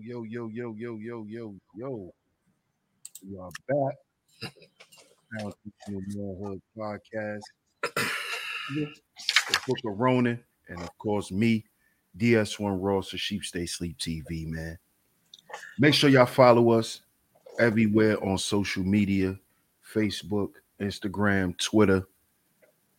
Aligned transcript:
yo, 0.00 0.22
yo, 0.22 0.48
yo, 0.48 0.74
yo, 0.76 0.98
yo, 0.98 1.24
yo, 1.28 1.54
yo. 1.74 2.14
We 3.26 3.36
are 3.38 3.50
back. 3.68 4.52
Now 5.32 5.52
Manhood 5.88 6.62
Podcast. 6.76 7.40
the 8.74 8.86
Book 9.66 9.78
of 9.84 9.98
Ronan, 9.98 10.40
and 10.68 10.80
of 10.80 10.96
course 10.98 11.32
me, 11.32 11.64
DS1 12.16 12.78
Ross 12.80 13.12
of 13.12 13.20
Sheep 13.20 13.44
Stay 13.44 13.66
Sleep 13.66 13.98
TV, 13.98 14.46
man. 14.46 14.78
Make 15.78 15.94
sure 15.94 16.10
y'all 16.10 16.26
follow 16.26 16.70
us 16.70 17.00
everywhere 17.58 18.22
on 18.24 18.38
social 18.38 18.84
media, 18.84 19.36
Facebook, 19.94 20.52
Instagram, 20.80 21.58
Twitter, 21.58 22.06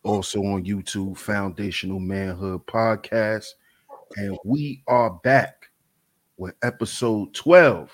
also 0.03 0.39
on 0.41 0.65
YouTube, 0.65 1.17
Foundational 1.17 1.99
Manhood 1.99 2.65
Podcast. 2.65 3.53
And 4.17 4.37
we 4.43 4.83
are 4.87 5.11
back 5.23 5.58
with 6.39 6.55
episode 6.63 7.33
12 7.33 7.91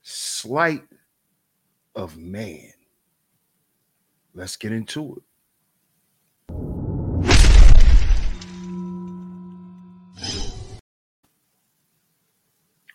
Slight 0.00 0.82
of 1.94 2.16
Man. 2.16 2.72
Let's 4.34 4.56
get 4.56 4.72
into 4.72 5.16
it. 5.16 5.22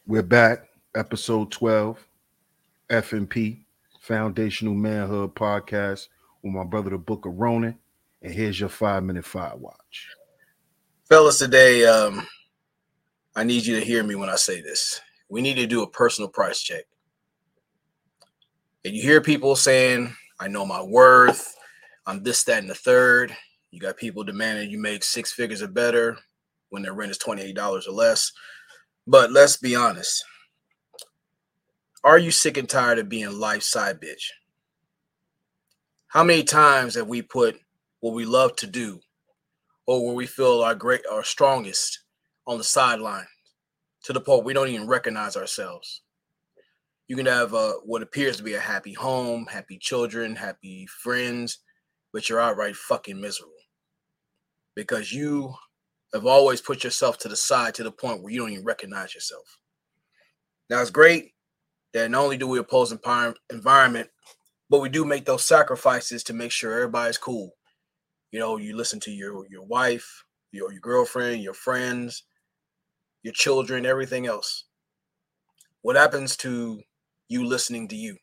We're 0.07 0.23
back, 0.23 0.69
episode 0.95 1.51
12, 1.51 2.07
FMP, 2.89 3.65
Foundational 4.01 4.73
Manhood 4.73 5.35
Podcast, 5.35 6.07
with 6.41 6.53
my 6.53 6.63
brother, 6.63 6.89
the 6.89 6.97
Book 6.97 7.27
of 7.27 7.35
Ronan. 7.35 7.77
And 8.23 8.33
here's 8.33 8.59
your 8.59 8.69
five 8.69 9.03
minute 9.03 9.25
fire 9.25 9.55
watch. 9.55 10.09
Fellas, 11.07 11.37
today, 11.37 11.85
um, 11.85 12.25
I 13.35 13.43
need 13.43 13.65
you 13.65 13.77
to 13.77 13.85
hear 13.85 14.03
me 14.03 14.15
when 14.15 14.29
I 14.29 14.35
say 14.35 14.61
this. 14.61 15.01
We 15.27 15.41
need 15.41 15.55
to 15.55 15.67
do 15.67 15.83
a 15.83 15.89
personal 15.89 16.29
price 16.29 16.61
check. 16.61 16.85
And 18.85 18.95
you 18.95 19.01
hear 19.01 19.19
people 19.19 19.55
saying, 19.55 20.15
I 20.39 20.47
know 20.47 20.65
my 20.65 20.81
worth, 20.81 21.55
I'm 22.05 22.23
this, 22.23 22.43
that, 22.45 22.59
and 22.59 22.69
the 22.69 22.75
third. 22.75 23.35
You 23.71 23.79
got 23.79 23.97
people 23.97 24.23
demanding 24.23 24.69
you 24.69 24.79
make 24.79 25.03
six 25.03 25.33
figures 25.33 25.61
or 25.61 25.67
better 25.67 26.17
when 26.69 26.81
their 26.83 26.93
rent 26.93 27.11
is 27.11 27.17
$28 27.17 27.87
or 27.87 27.91
less. 27.91 28.31
But 29.05 29.31
let's 29.31 29.57
be 29.57 29.75
honest. 29.75 30.23
Are 32.05 32.19
you 32.19 32.31
sick 32.31 32.57
and 32.57 32.69
tired 32.69 32.99
of 32.99 33.09
being 33.09 33.37
life 33.37 33.63
side 33.63 33.99
bitch? 33.99 34.29
How 36.07 36.23
many 36.23 36.43
times 36.43 36.95
have 36.95 37.07
we 37.07 37.21
put 37.21 37.59
what 37.99 38.13
we 38.13 38.23
love 38.23 38.55
to 38.57 38.67
do 38.67 39.01
or 39.87 40.05
where 40.05 40.15
we 40.15 40.27
feel 40.27 40.61
our 40.61 40.75
great 40.75 41.01
our 41.11 41.23
strongest 41.23 42.04
on 42.47 42.57
the 42.57 42.63
sideline 42.63 43.27
to 44.03 44.13
the 44.13 44.21
point 44.21 44.45
we 44.45 44.53
don't 44.53 44.69
even 44.69 44.87
recognize 44.87 45.35
ourselves? 45.35 46.01
You 47.07 47.15
can 47.15 47.25
have 47.27 47.53
uh, 47.53 47.73
what 47.83 48.01
appears 48.01 48.37
to 48.37 48.43
be 48.43 48.55
a 48.55 48.59
happy 48.59 48.93
home, 48.93 49.45
happy 49.45 49.77
children, 49.77 50.35
happy 50.35 50.87
friends, 50.87 51.59
but 52.11 52.29
you're 52.29 52.41
outright 52.41 52.75
fucking 52.75 53.19
miserable 53.19 53.53
because 54.75 55.11
you 55.11 55.53
have 56.13 56.25
always 56.25 56.61
put 56.61 56.83
yourself 56.83 57.17
to 57.19 57.27
the 57.27 57.35
side 57.35 57.73
to 57.75 57.83
the 57.83 57.91
point 57.91 58.21
where 58.21 58.31
you 58.31 58.39
don't 58.39 58.51
even 58.51 58.65
recognize 58.65 59.13
yourself. 59.13 59.59
Now 60.69 60.81
it's 60.81 60.89
great 60.89 61.33
that 61.93 62.09
not 62.09 62.23
only 62.23 62.37
do 62.37 62.47
we 62.47 62.59
oppose 62.59 62.91
environment, 62.91 64.09
but 64.69 64.81
we 64.81 64.89
do 64.89 65.05
make 65.05 65.25
those 65.25 65.43
sacrifices 65.43 66.23
to 66.23 66.33
make 66.33 66.51
sure 66.51 66.73
everybody's 66.73 67.17
cool. 67.17 67.51
You 68.31 68.39
know, 68.39 68.57
you 68.57 68.75
listen 68.75 68.99
to 69.01 69.11
your 69.11 69.45
your 69.49 69.63
wife, 69.63 70.23
your 70.51 70.71
your 70.71 70.81
girlfriend, 70.81 71.43
your 71.43 71.53
friends, 71.53 72.23
your 73.25 73.33
children, 73.33 73.87
everything 73.87 74.27
else. 74.27 74.65
What 75.81 75.95
happens 75.95 76.37
to 76.37 76.79
you 77.27 77.43
listening 77.43 77.87
to 77.87 77.95
you? 77.95 78.17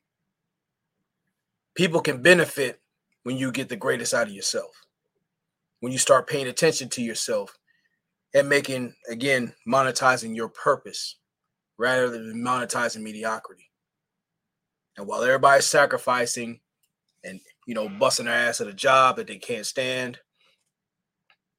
People 1.75 2.01
can 2.01 2.23
benefit 2.23 2.81
when 3.25 3.37
you 3.37 3.51
get 3.51 3.69
the 3.69 3.75
greatest 3.75 4.15
out 4.15 4.29
of 4.29 4.33
yourself. 4.33 4.71
When 5.81 5.91
you 5.91 5.99
start 5.99 6.29
paying 6.29 6.47
attention 6.47 6.89
to 6.91 7.03
yourself 7.03 7.59
and 8.33 8.49
making 8.49 8.95
again 9.11 9.53
monetizing 9.67 10.37
your 10.37 10.49
purpose 10.51 11.17
rather 11.79 12.09
than 12.09 12.35
monetizing 12.35 13.03
mediocrity 13.03 13.73
And 14.97 15.09
while 15.09 15.25
everybody's 15.25 15.67
sacrificing 15.67 16.61
and 17.25 17.41
you 17.67 17.75
know 17.75 17.89
busting 17.89 18.27
their 18.27 18.35
ass 18.35 18.61
at 18.61 18.69
a 18.69 18.73
job 18.73 19.17
that 19.17 19.27
they 19.27 19.39
can't 19.39 19.67
stand, 19.67 20.21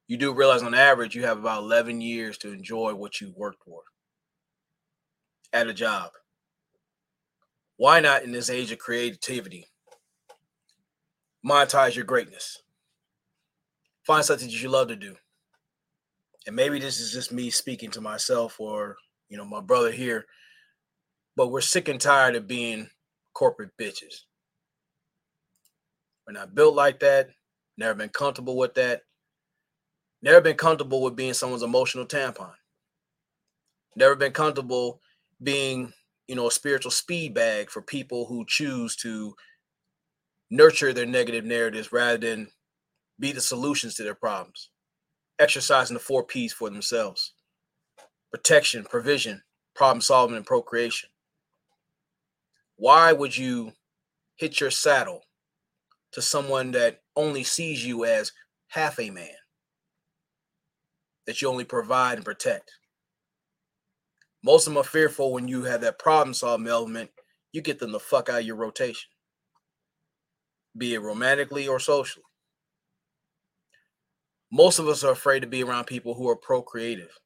you 0.07 0.17
do 0.17 0.33
realize 0.33 0.63
on 0.63 0.73
average 0.73 1.15
you 1.15 1.23
have 1.23 1.37
about 1.37 1.63
11 1.63 2.01
years 2.01 2.37
to 2.39 2.51
enjoy 2.51 2.93
what 2.93 3.21
you 3.21 3.33
worked 3.35 3.63
for 3.63 3.83
at 5.51 5.67
a 5.67 5.73
job. 5.73 6.11
Why 7.77 7.99
not 7.99 8.23
in 8.23 8.31
this 8.31 8.49
age 8.49 8.71
of 8.71 8.79
creativity? 8.79 9.67
Monetize 11.45 11.95
your 11.95 12.05
greatness. 12.05 12.61
Find 14.05 14.23
something 14.23 14.47
that 14.47 14.61
you 14.61 14.69
love 14.69 14.89
to 14.89 14.95
do. 14.95 15.15
And 16.45 16.55
maybe 16.55 16.79
this 16.79 16.99
is 16.99 17.13
just 17.13 17.31
me 17.31 17.49
speaking 17.49 17.89
to 17.91 18.01
myself 18.01 18.59
or, 18.59 18.97
you 19.29 19.37
know, 19.37 19.45
my 19.45 19.61
brother 19.61 19.91
here, 19.91 20.25
but 21.35 21.47
we're 21.47 21.61
sick 21.61 21.87
and 21.87 21.99
tired 21.99 22.35
of 22.35 22.47
being 22.47 22.89
corporate 23.33 23.71
bitches. 23.79 24.25
We're 26.27 26.33
not 26.33 26.55
built 26.55 26.75
like 26.75 26.99
that. 26.99 27.29
Never 27.77 27.95
been 27.95 28.09
comfortable 28.09 28.57
with 28.57 28.73
that. 28.75 29.01
Never 30.23 30.39
been 30.39 30.55
comfortable 30.55 31.01
with 31.01 31.17
being 31.17 31.33
someone's 31.33 31.63
emotional 31.63 32.05
tampon. 32.05 32.53
Never 33.97 34.15
been 34.15 34.31
comfortable 34.31 35.01
being, 35.43 35.91
you 36.27 36.35
know, 36.35 36.47
a 36.47 36.51
spiritual 36.51 36.91
speed 36.91 37.33
bag 37.33 37.69
for 37.69 37.81
people 37.81 38.25
who 38.25 38.45
choose 38.47 38.95
to 38.97 39.35
nurture 40.49 40.93
their 40.93 41.05
negative 41.05 41.43
narratives 41.43 41.91
rather 41.91 42.17
than 42.17 42.47
be 43.19 43.33
the 43.33 43.41
solutions 43.41 43.95
to 43.95 44.03
their 44.03 44.15
problems. 44.15 44.69
Exercising 45.39 45.93
the 45.93 45.99
four 45.99 46.23
P's 46.23 46.53
for 46.53 46.69
themselves 46.69 47.33
protection, 48.31 48.85
provision, 48.85 49.43
problem 49.75 49.99
solving, 49.99 50.37
and 50.37 50.45
procreation. 50.45 51.09
Why 52.77 53.11
would 53.11 53.35
you 53.35 53.73
hit 54.37 54.61
your 54.61 54.71
saddle 54.71 55.23
to 56.13 56.21
someone 56.21 56.71
that 56.71 57.01
only 57.17 57.43
sees 57.43 57.85
you 57.85 58.05
as 58.05 58.31
half 58.67 58.99
a 58.99 59.09
man? 59.09 59.35
That 61.25 61.41
you 61.41 61.47
only 61.47 61.63
provide 61.63 62.17
and 62.17 62.25
protect. 62.25 62.71
Most 64.43 64.67
of 64.67 64.73
them 64.73 64.81
are 64.81 64.83
fearful 64.83 65.31
when 65.31 65.47
you 65.47 65.63
have 65.63 65.81
that 65.81 65.99
problem 65.99 66.33
solving 66.33 66.67
element, 66.67 67.09
you 67.53 67.61
get 67.61 67.79
them 67.79 67.93
the 67.93 67.99
fuck 67.99 68.27
out 68.29 68.41
of 68.41 68.45
your 68.45 68.57
rotation, 68.57 69.09
be 70.77 70.93
it 70.95 70.99
romantically 70.99 71.67
or 71.67 71.79
socially. 71.79 72.25
Most 74.51 74.79
of 74.79 74.87
us 74.87 75.03
are 75.03 75.13
afraid 75.13 75.39
to 75.39 75.47
be 75.47 75.63
around 75.63 75.85
people 75.85 76.13
who 76.13 76.29
are 76.29 76.35
procreative, 76.35 77.17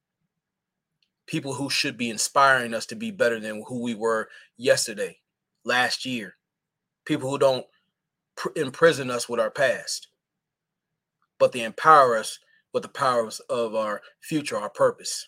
people 1.25 1.53
who 1.53 1.69
should 1.69 1.97
be 1.97 2.09
inspiring 2.09 2.73
us 2.73 2.85
to 2.85 2.95
be 2.95 3.09
better 3.09 3.39
than 3.39 3.63
who 3.67 3.81
we 3.81 3.95
were 3.95 4.29
yesterday, 4.57 5.17
last 5.65 6.05
year, 6.05 6.35
people 7.05 7.29
who 7.29 7.39
don't 7.39 7.65
pr- 8.35 8.49
imprison 8.55 9.09
us 9.09 9.27
with 9.27 9.39
our 9.39 9.51
past, 9.51 10.09
but 11.39 11.51
they 11.51 11.63
empower 11.63 12.15
us 12.17 12.39
the 12.83 12.89
powers 12.89 13.39
of 13.49 13.75
our 13.75 14.01
future, 14.21 14.57
our 14.57 14.69
purpose. 14.69 15.27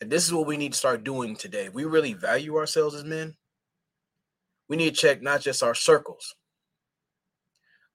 And 0.00 0.10
this 0.10 0.24
is 0.24 0.32
what 0.32 0.46
we 0.46 0.56
need 0.56 0.72
to 0.72 0.78
start 0.78 1.04
doing 1.04 1.36
today. 1.36 1.68
We 1.68 1.84
really 1.84 2.14
value 2.14 2.56
ourselves 2.56 2.94
as 2.94 3.04
men. 3.04 3.36
We 4.68 4.76
need 4.76 4.94
to 4.94 5.00
check 5.00 5.20
not 5.20 5.40
just 5.40 5.62
our 5.62 5.74
circles, 5.74 6.34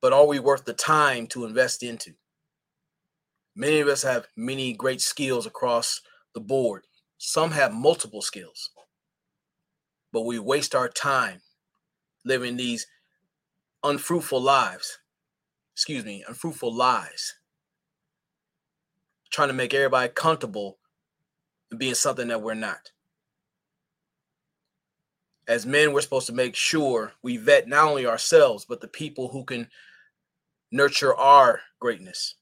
but 0.01 0.13
are 0.13 0.27
we 0.27 0.39
worth 0.39 0.65
the 0.65 0.73
time 0.73 1.25
to 1.27 1.45
invest 1.45 1.81
into? 1.81 2.11
Many 3.55 3.79
of 3.79 3.87
us 3.87 4.03
have 4.03 4.27
many 4.35 4.73
great 4.73 5.01
skills 5.01 5.45
across 5.45 6.01
the 6.33 6.41
board. 6.41 6.83
Some 7.17 7.51
have 7.51 7.73
multiple 7.73 8.21
skills, 8.21 8.69
but 10.11 10.25
we 10.25 10.37
waste 10.37 10.75
our 10.75 10.89
time 10.89 11.41
living 12.25 12.57
these 12.57 12.85
unfruitful 13.83 14.41
lives. 14.41 14.99
Excuse 15.73 16.03
me, 16.03 16.25
unfruitful 16.27 16.73
lies. 16.73 17.33
Trying 19.31 19.49
to 19.49 19.53
make 19.53 19.73
everybody 19.73 20.09
comfortable 20.09 20.77
being 21.77 21.95
something 21.95 22.27
that 22.29 22.41
we're 22.41 22.53
not. 22.53 22.91
As 25.47 25.65
men, 25.65 25.93
we're 25.93 26.01
supposed 26.01 26.27
to 26.27 26.33
make 26.33 26.55
sure 26.55 27.11
we 27.21 27.37
vet 27.37 27.67
not 27.67 27.87
only 27.87 28.05
ourselves, 28.05 28.65
but 28.65 28.81
the 28.81 28.87
people 28.87 29.27
who 29.27 29.43
can 29.43 29.67
nurture 30.71 31.15
our 31.15 31.61
greatness, 31.79 32.35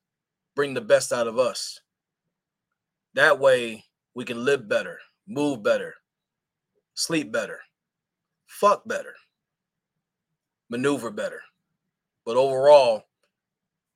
bring 0.55 0.73
the 0.73 0.81
best 0.81 1.11
out 1.11 1.27
of 1.27 1.37
us. 1.37 1.81
That 3.13 3.39
way, 3.39 3.83
we 4.15 4.25
can 4.25 4.45
live 4.45 4.69
better, 4.69 4.99
move 5.27 5.63
better, 5.63 5.95
sleep 6.93 7.31
better, 7.31 7.59
fuck 8.47 8.87
better, 8.87 9.13
maneuver 10.69 11.11
better. 11.11 11.41
But 12.25 12.37
overall, 12.37 13.03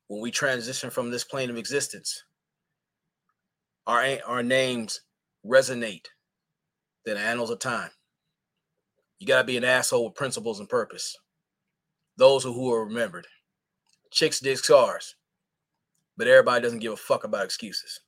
when 0.08 0.22
we 0.22 0.32
transition 0.32 0.90
from 0.90 1.12
this 1.12 1.24
plane 1.24 1.50
of 1.50 1.58
existence, 1.58 2.24
our, 3.88 4.20
our 4.28 4.44
names 4.44 5.02
resonate 5.46 6.06
than 7.06 7.16
the 7.16 7.22
annals 7.22 7.50
of 7.50 7.60
time. 7.60 7.90
You 9.20 9.26
got 9.26 9.40
to 9.40 9.48
be 9.48 9.58
an 9.58 9.64
asshole 9.64 10.06
with 10.06 10.16
principles 10.16 10.60
and 10.60 10.70
purpose. 10.70 11.18
Those 12.18 12.44
who 12.44 12.72
are 12.72 12.86
remembered. 12.86 13.26
Chicks 14.12 14.40
dig 14.40 14.58
scars, 14.58 15.16
but 16.18 16.28
everybody 16.28 16.62
doesn't 16.62 16.80
give 16.80 16.94
a 16.94 16.98
fuck 16.98 17.24
about 17.24 17.46
excuses. 17.46 18.02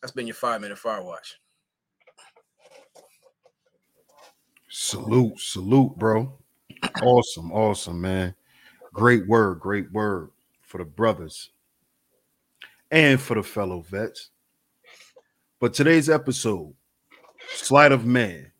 That's 0.00 0.12
been 0.12 0.26
your 0.26 0.34
five 0.34 0.60
minute 0.60 0.78
fire 0.78 1.02
watch. 1.02 1.38
Salute, 4.68 5.38
salute, 5.38 5.96
bro. 5.96 6.38
Awesome, 7.02 7.52
awesome, 7.52 8.00
man. 8.00 8.34
Great 8.92 9.26
word, 9.26 9.60
great 9.60 9.90
word 9.92 10.30
for 10.60 10.78
the 10.78 10.84
brothers 10.84 11.50
and 12.90 13.20
for 13.20 13.34
the 13.34 13.42
fellow 13.42 13.80
vets. 13.80 14.31
But 15.62 15.74
today's 15.74 16.10
episode, 16.10 16.74
Sleight 17.54 17.92
of 17.92 18.04
Man. 18.04 18.50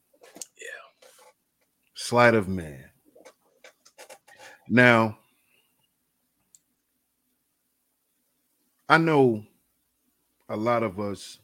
Yeah. 0.56 1.08
Sleight 1.94 2.34
of 2.34 2.46
Man. 2.46 2.84
Now, 4.68 5.18
I 8.88 8.98
know 8.98 9.44
a 10.48 10.56
lot 10.56 10.84
of 10.84 11.00
us 11.00 11.40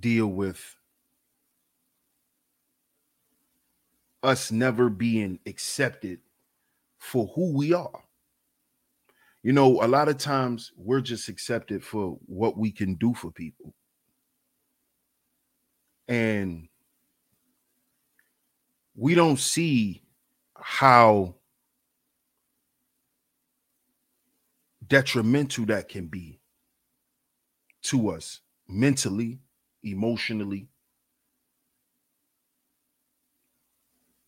deal 0.00 0.28
with 0.28 0.64
us 4.22 4.50
never 4.50 4.88
being 4.88 5.40
accepted 5.44 6.20
for 6.96 7.26
who 7.34 7.52
we 7.52 7.74
are. 7.74 8.02
You 9.42 9.52
know, 9.52 9.82
a 9.82 9.86
lot 9.86 10.08
of 10.08 10.16
times 10.16 10.72
we're 10.74 11.02
just 11.02 11.28
accepted 11.28 11.84
for 11.84 12.18
what 12.24 12.56
we 12.56 12.72
can 12.72 12.94
do 12.94 13.12
for 13.12 13.30
people. 13.30 13.74
And 16.08 16.68
we 18.94 19.14
don't 19.14 19.38
see 19.38 20.02
how 20.54 21.34
detrimental 24.86 25.66
that 25.66 25.88
can 25.88 26.06
be 26.06 26.40
to 27.82 28.10
us 28.10 28.40
mentally, 28.68 29.40
emotionally. 29.82 30.68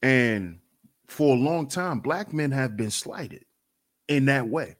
And 0.03 0.61
for 1.07 1.35
a 1.35 1.39
long 1.39 1.69
time, 1.69 2.01
black 2.01 2.33
men 2.33 2.51
have 2.53 2.77
been 2.77 2.91
slighted 2.91 3.45
in 4.07 4.27
that 4.27 4.49
way. 4.49 4.77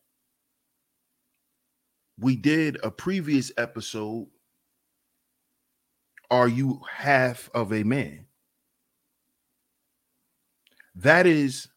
We 2.21 2.37
did 2.37 2.79
a 2.83 2.91
previous 2.91 3.53
episode 3.57 4.29
Are 6.31 6.49
you 6.49 6.83
half 6.91 7.49
of 7.55 7.73
a 7.73 7.83
man? 7.85 8.27
That 10.95 11.27
is 11.27 11.69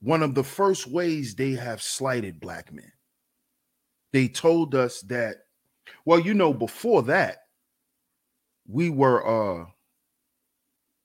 one 0.00 0.22
of 0.22 0.34
the 0.34 0.44
first 0.44 0.86
ways 0.86 1.34
they 1.34 1.52
have 1.52 1.82
slighted 1.82 2.40
black 2.40 2.72
men. 2.72 2.92
They 4.12 4.28
told 4.28 4.74
us 4.74 5.00
that, 5.02 5.36
well, 6.04 6.18
you 6.18 6.34
know, 6.34 6.52
before 6.52 7.02
that, 7.04 7.38
we 8.66 8.90
were 8.90 9.26
uh 9.26 9.66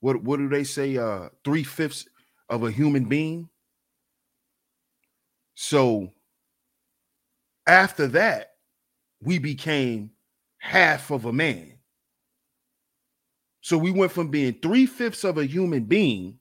what 0.00 0.22
what 0.22 0.38
do 0.38 0.48
they 0.48 0.64
say? 0.64 0.96
Uh 0.96 1.28
three-fifths 1.44 2.06
of 2.48 2.62
a 2.62 2.70
human 2.70 3.04
being. 3.04 3.48
So 5.54 6.12
after 7.66 8.06
that, 8.08 8.52
we 9.20 9.38
became 9.38 10.12
half 10.58 11.10
of 11.10 11.24
a 11.24 11.32
man. 11.32 11.77
So 13.68 13.76
we 13.76 13.90
went 13.90 14.12
from 14.12 14.28
being 14.28 14.54
three-fifths 14.54 15.24
of 15.24 15.36
a 15.36 15.44
human 15.44 15.84
being 15.84 16.38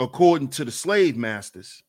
according 0.00 0.48
to 0.48 0.64
the 0.64 0.72
slave 0.72 1.16
masters. 1.16 1.84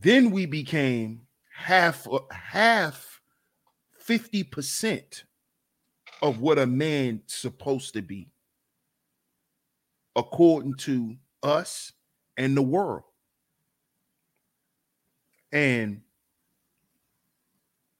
Then 0.00 0.30
we 0.30 0.46
became 0.46 1.26
half 1.52 2.08
uh, 2.10 2.20
half 2.30 3.20
50% 4.02 5.24
of 6.22 6.40
what 6.40 6.58
a 6.58 6.64
man's 6.64 7.34
supposed 7.34 7.92
to 7.92 8.00
be 8.00 8.30
according 10.16 10.76
to 10.76 11.16
us 11.42 11.92
and 12.38 12.56
the 12.56 12.62
world. 12.62 13.02
And 15.52 16.00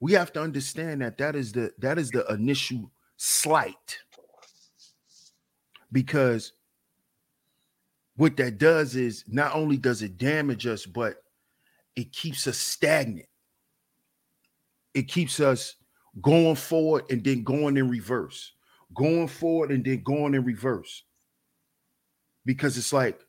we 0.01 0.13
have 0.13 0.33
to 0.35 0.41
understand 0.41 1.03
that 1.03 1.19
that 1.19 1.35
is 1.35 1.53
the 1.53 1.73
that 1.79 1.99
is 1.99 2.11
the 2.11 2.27
initial 2.33 2.91
slight. 3.17 3.99
Because 5.93 6.53
what 8.17 8.37
that 8.37 8.59
does 8.59 8.97
is 8.97 9.25
not 9.29 9.55
only 9.55 9.77
does 9.77 10.03
it 10.03 10.19
damage 10.19 10.67
us 10.67 10.85
but 10.85 11.23
it 11.95 12.13
keeps 12.13 12.47
us 12.47 12.59
stagnant. 12.59 13.29
It 14.93 15.09
keeps 15.09 15.41
us 15.41 15.77
going 16.21 16.57
forward 16.57 17.05
and 17.11 17.23
then 17.23 17.43
going 17.43 17.77
in 17.77 17.89
reverse. 17.89 18.53
Going 18.95 19.29
forward 19.29 19.71
and 19.71 19.85
then 19.85 20.03
going 20.03 20.35
in 20.35 20.45
reverse. 20.45 21.05
Because 22.45 22.77
it's 22.79 22.93
like 22.93 23.21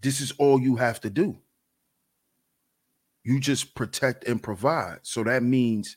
this 0.00 0.20
is 0.20 0.32
all 0.32 0.60
you 0.60 0.76
have 0.76 1.00
to 1.00 1.10
do 1.10 1.38
you 3.24 3.40
just 3.40 3.74
protect 3.74 4.26
and 4.26 4.42
provide 4.42 4.98
so 5.02 5.22
that 5.24 5.42
means 5.42 5.96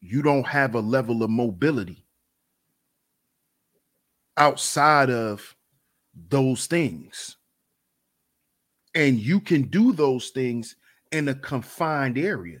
you 0.00 0.20
don't 0.20 0.46
have 0.46 0.74
a 0.74 0.80
level 0.80 1.22
of 1.22 1.30
mobility 1.30 2.04
outside 4.36 5.10
of 5.10 5.54
those 6.28 6.66
things. 6.66 7.36
And 8.94 9.18
you 9.18 9.40
can 9.40 9.62
do 9.62 9.92
those 9.92 10.30
things 10.30 10.76
in 11.12 11.28
a 11.28 11.34
confined 11.34 12.18
area. 12.18 12.58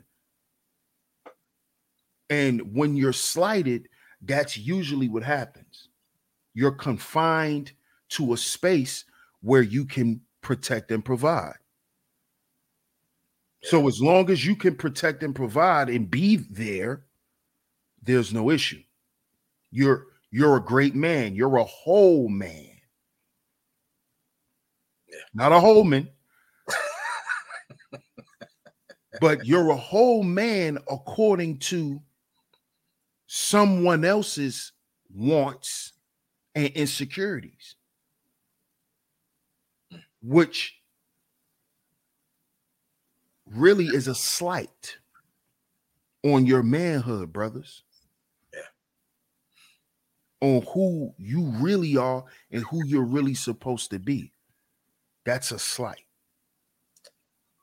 And 2.30 2.74
when 2.74 2.96
you're 2.96 3.12
slighted, 3.12 3.88
that's 4.22 4.56
usually 4.56 5.08
what 5.08 5.22
happens. 5.22 5.88
You're 6.54 6.72
confined 6.72 7.72
to 8.10 8.32
a 8.32 8.36
space 8.36 9.04
where 9.40 9.62
you 9.62 9.84
can 9.84 10.20
protect 10.40 10.90
and 10.90 11.04
provide. 11.04 11.56
So 13.64 13.86
as 13.86 14.00
long 14.00 14.28
as 14.30 14.44
you 14.44 14.56
can 14.56 14.74
protect 14.74 15.22
and 15.22 15.34
provide 15.34 15.88
and 15.88 16.10
be 16.10 16.36
there, 16.36 17.04
there's 18.02 18.32
no 18.32 18.50
issue. 18.50 18.82
You're 19.70 20.06
you're 20.30 20.56
a 20.56 20.64
great 20.64 20.94
man. 20.94 21.34
You're 21.34 21.56
a 21.56 21.64
whole 21.64 22.28
man. 22.28 22.76
Yeah. 25.08 25.18
Not 25.34 25.52
a 25.52 25.60
whole 25.60 25.84
man. 25.84 26.08
but 29.20 29.46
you're 29.46 29.70
a 29.70 29.76
whole 29.76 30.24
man 30.24 30.78
according 30.90 31.58
to 31.58 32.00
someone 33.26 34.04
else's 34.04 34.72
wants 35.14 35.92
and 36.54 36.68
insecurities, 36.68 37.76
which 40.22 40.81
really 43.54 43.86
is 43.86 44.08
a 44.08 44.14
slight 44.14 44.96
on 46.22 46.46
your 46.46 46.62
manhood, 46.62 47.32
brothers 47.32 47.82
on 50.42 50.60
who 50.74 51.14
you 51.18 51.44
really 51.60 51.96
are 51.96 52.24
and 52.50 52.64
who 52.64 52.84
you're 52.84 53.04
really 53.04 53.32
supposed 53.32 53.90
to 53.90 53.98
be. 54.00 54.32
That's 55.24 55.52
a 55.52 55.58
slight. 55.58 56.04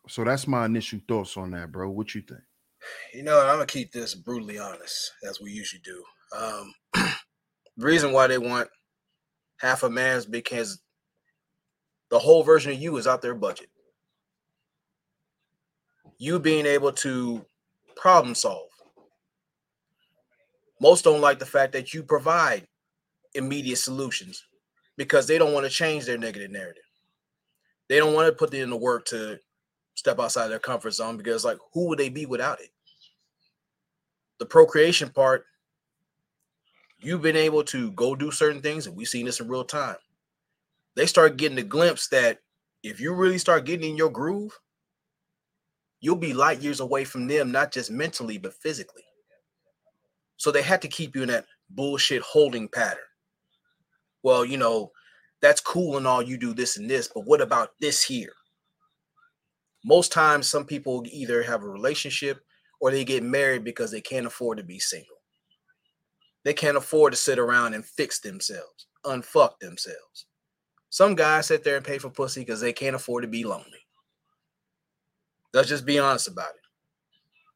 So 0.07 0.23
that's 0.23 0.47
my 0.47 0.65
initial 0.65 1.01
thoughts 1.05 1.35
on 1.35 1.51
that, 1.51 1.73
bro. 1.73 1.89
What 1.89 2.15
you 2.15 2.21
think? 2.21 2.39
You 3.13 3.23
know, 3.23 3.37
I'm 3.41 3.55
gonna 3.55 3.65
keep 3.65 3.91
this 3.91 4.15
brutally 4.15 4.57
honest, 4.57 5.11
as 5.27 5.41
we 5.41 5.51
usually 5.51 5.81
do. 5.83 6.03
Um, 6.35 6.73
the 6.93 7.13
reason 7.85 8.13
why 8.13 8.27
they 8.27 8.37
want 8.37 8.69
half 9.57 9.83
a 9.83 9.89
man's 9.89 10.25
because 10.25 10.81
the 12.09 12.17
whole 12.17 12.43
version 12.43 12.71
of 12.71 12.79
you 12.79 12.95
is 12.95 13.07
out 13.07 13.21
their 13.21 13.35
budget. 13.35 13.69
You 16.19 16.37
being 16.37 16.67
able 16.67 16.91
to 16.91 17.43
problem 17.95 18.35
solve. 18.35 18.69
Most 20.79 21.03
don't 21.03 21.21
like 21.21 21.39
the 21.39 21.45
fact 21.45 21.73
that 21.73 21.93
you 21.93 22.03
provide 22.03 22.67
immediate 23.33 23.77
solutions 23.77 24.45
because 24.97 25.27
they 25.27 25.37
don't 25.37 25.53
want 25.53 25.65
to 25.65 25.71
change 25.71 26.05
their 26.05 26.17
negative 26.17 26.51
narrative. 26.51 26.83
They 27.87 27.97
don't 27.97 28.13
want 28.13 28.27
to 28.27 28.33
put 28.33 28.53
in 28.53 28.69
the 28.69 28.77
work 28.77 29.05
to 29.07 29.39
step 29.95 30.19
outside 30.19 30.47
their 30.47 30.59
comfort 30.59 30.91
zone 30.91 31.17
because, 31.17 31.43
like, 31.43 31.57
who 31.73 31.87
would 31.87 31.99
they 31.99 32.09
be 32.09 32.25
without 32.25 32.61
it? 32.61 32.69
The 34.39 34.45
procreation 34.45 35.09
part, 35.09 35.45
you've 36.99 37.21
been 37.21 37.35
able 37.35 37.63
to 37.65 37.91
go 37.91 38.15
do 38.15 38.29
certain 38.31 38.61
things, 38.61 38.87
and 38.87 38.95
we've 38.95 39.07
seen 39.07 39.25
this 39.25 39.39
in 39.39 39.47
real 39.47 39.63
time. 39.63 39.97
They 40.95 41.05
start 41.05 41.37
getting 41.37 41.57
a 41.57 41.63
glimpse 41.63 42.07
that 42.09 42.39
if 42.83 42.99
you 42.99 43.13
really 43.13 43.37
start 43.37 43.65
getting 43.65 43.91
in 43.91 43.97
your 43.97 44.09
groove, 44.09 44.57
you'll 46.01 46.15
be 46.15 46.33
light 46.33 46.61
years 46.61 46.79
away 46.79 47.03
from 47.03 47.27
them, 47.27 47.51
not 47.51 47.71
just 47.71 47.91
mentally, 47.91 48.37
but 48.37 48.53
physically. 48.53 49.03
So 50.37 50.51
they 50.51 50.61
had 50.61 50.81
to 50.83 50.87
keep 50.87 51.15
you 51.15 51.23
in 51.23 51.29
that 51.29 51.45
bullshit 51.69 52.21
holding 52.21 52.67
pattern 52.67 53.03
well, 54.23 54.43
you 54.43 54.57
know, 54.57 54.91
that's 55.41 55.61
cool 55.61 55.97
and 55.97 56.05
all 56.05 56.21
you 56.21 56.37
do 56.37 56.53
this 56.53 56.77
and 56.77 56.89
this, 56.89 57.09
but 57.13 57.25
what 57.25 57.41
about 57.41 57.71
this 57.79 58.03
here? 58.03 58.33
Most 59.85 60.11
times, 60.11 60.49
some 60.49 60.65
people 60.65 61.03
either 61.09 61.41
have 61.41 61.63
a 61.63 61.69
relationship 61.69 62.41
or 62.81 62.91
they 62.91 63.05
get 63.05 63.23
married 63.23 63.63
because 63.63 63.91
they 63.91 64.01
can't 64.01 64.25
afford 64.25 64.57
to 64.57 64.63
be 64.63 64.79
single. 64.79 65.15
They 66.43 66.53
can't 66.53 66.77
afford 66.77 67.13
to 67.13 67.17
sit 67.17 67.39
around 67.39 67.73
and 67.73 67.85
fix 67.85 68.19
themselves, 68.19 68.87
unfuck 69.05 69.59
themselves. 69.59 70.25
Some 70.89 71.15
guys 71.15 71.47
sit 71.47 71.63
there 71.63 71.77
and 71.77 71.85
pay 71.85 71.97
for 71.97 72.09
pussy 72.09 72.41
because 72.41 72.59
they 72.59 72.73
can't 72.73 72.95
afford 72.95 73.23
to 73.23 73.27
be 73.29 73.43
lonely. 73.43 73.85
Let's 75.53 75.69
just 75.69 75.85
be 75.85 75.99
honest 75.99 76.27
about 76.27 76.49
it. 76.49 76.61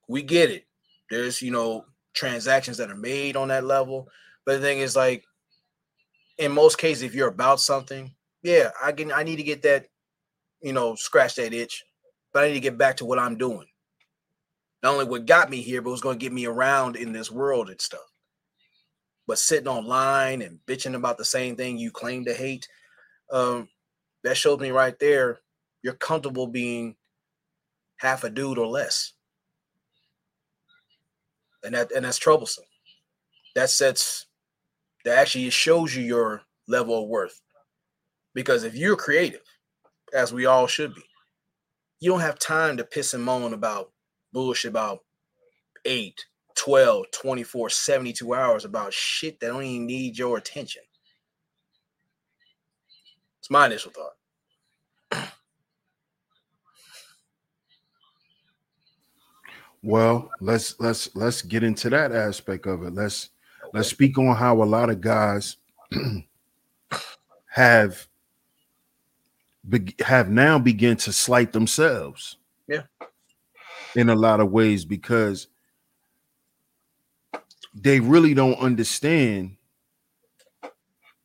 We 0.07 0.23
get 0.23 0.49
it. 0.49 0.65
There's, 1.09 1.41
you 1.41 1.51
know, 1.51 1.85
transactions 2.13 2.77
that 2.77 2.89
are 2.89 2.95
made 2.95 3.35
on 3.35 3.49
that 3.49 3.63
level. 3.63 4.07
But 4.45 4.53
the 4.53 4.59
thing 4.59 4.79
is, 4.79 4.95
like, 4.95 5.23
in 6.37 6.51
most 6.51 6.77
cases, 6.77 7.03
if 7.03 7.13
you're 7.13 7.27
about 7.27 7.59
something, 7.59 8.13
yeah, 8.41 8.71
I 8.81 8.91
can 8.91 9.11
I 9.11 9.23
need 9.23 9.37
to 9.37 9.43
get 9.43 9.61
that, 9.63 9.87
you 10.61 10.73
know, 10.73 10.95
scratch 10.95 11.35
that 11.35 11.53
itch, 11.53 11.83
but 12.33 12.43
I 12.43 12.47
need 12.47 12.55
to 12.55 12.59
get 12.59 12.77
back 12.77 12.97
to 12.97 13.05
what 13.05 13.19
I'm 13.19 13.37
doing. 13.37 13.67
Not 14.81 14.93
only 14.93 15.05
what 15.05 15.25
got 15.25 15.49
me 15.49 15.61
here, 15.61 15.81
but 15.81 15.91
what's 15.91 16.01
going 16.01 16.19
to 16.19 16.23
get 16.23 16.33
me 16.33 16.45
around 16.45 16.95
in 16.95 17.13
this 17.13 17.31
world 17.31 17.69
and 17.69 17.79
stuff. 17.79 18.01
But 19.27 19.39
sitting 19.39 19.69
online 19.69 20.41
and 20.41 20.59
bitching 20.67 20.95
about 20.95 21.17
the 21.17 21.23
same 21.23 21.55
thing 21.55 21.77
you 21.77 21.91
claim 21.91 22.25
to 22.25 22.33
hate, 22.33 22.67
um, 23.31 23.69
that 24.23 24.35
shows 24.35 24.59
me 24.59 24.71
right 24.71 24.97
there 24.99 25.39
you're 25.83 25.93
comfortable 25.93 26.47
being 26.47 26.95
half 27.97 28.23
a 28.23 28.29
dude 28.29 28.57
or 28.57 28.67
less. 28.67 29.13
And 31.63 31.73
that 31.75 31.91
and 31.91 32.05
that's 32.05 32.17
troublesome. 32.17 32.65
That 33.55 33.69
sets 33.69 34.27
that 35.05 35.17
actually 35.17 35.49
shows 35.49 35.95
you 35.95 36.03
your 36.03 36.41
level 36.67 37.03
of 37.03 37.09
worth. 37.09 37.39
Because 38.33 38.63
if 38.63 38.75
you're 38.75 38.95
creative, 38.95 39.43
as 40.13 40.33
we 40.33 40.45
all 40.45 40.67
should 40.67 40.93
be, 40.95 41.03
you 41.99 42.11
don't 42.11 42.19
have 42.21 42.39
time 42.39 42.77
to 42.77 42.83
piss 42.83 43.13
and 43.13 43.23
moan 43.23 43.53
about 43.53 43.91
bullshit 44.33 44.71
about 44.71 44.99
8, 45.85 46.19
12, 46.55 47.05
24, 47.13 47.69
72 47.69 48.33
hours 48.33 48.65
about 48.65 48.93
shit 48.93 49.39
that 49.39 49.47
don't 49.47 49.63
even 49.63 49.85
need 49.85 50.17
your 50.17 50.37
attention. 50.37 50.81
It's 53.39 53.49
my 53.49 53.67
initial 53.67 53.91
thought. 53.91 54.13
Well, 59.83 60.29
let's 60.39 60.79
let's 60.79 61.13
let's 61.15 61.41
get 61.41 61.63
into 61.63 61.89
that 61.89 62.11
aspect 62.11 62.65
of 62.65 62.83
it. 62.83 62.93
Let's 62.93 63.29
let's 63.73 63.89
speak 63.89 64.17
on 64.17 64.35
how 64.35 64.61
a 64.61 64.65
lot 64.65 64.89
of 64.89 65.01
guys 65.01 65.57
have 67.47 68.07
be, 69.67 69.95
have 69.99 70.29
now 70.29 70.57
begun 70.57 70.95
to 70.97 71.11
slight 71.11 71.51
themselves. 71.51 72.37
Yeah. 72.67 72.83
In 73.95 74.09
a 74.09 74.15
lot 74.15 74.39
of 74.39 74.51
ways 74.51 74.85
because 74.85 75.47
they 77.75 77.99
really 77.99 78.33
don't 78.33 78.57
understand 78.59 79.57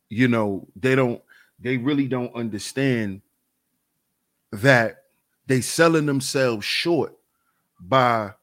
you 0.09 0.27
know, 0.27 0.67
they 0.75 0.95
don't 0.95 1.21
they 1.59 1.77
really 1.77 2.07
don't 2.07 2.33
understand 2.35 3.21
that 4.51 5.03
they 5.45 5.61
selling 5.61 6.05
themselves 6.05 6.65
short 6.65 7.15
by 7.79 8.33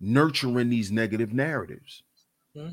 nurturing 0.00 0.70
these 0.70 0.90
negative 0.90 1.32
narratives. 1.32 2.02
Mm-hmm. 2.56 2.72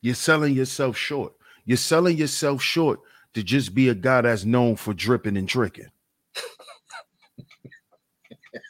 You're 0.00 0.14
selling 0.14 0.54
yourself 0.54 0.96
short. 0.96 1.32
You're 1.64 1.76
selling 1.76 2.16
yourself 2.16 2.62
short 2.62 3.00
to 3.34 3.42
just 3.42 3.74
be 3.74 3.88
a 3.88 3.94
guy 3.94 4.20
that's 4.20 4.44
known 4.44 4.76
for 4.76 4.94
dripping 4.94 5.36
and 5.36 5.48
tricking. 5.48 5.90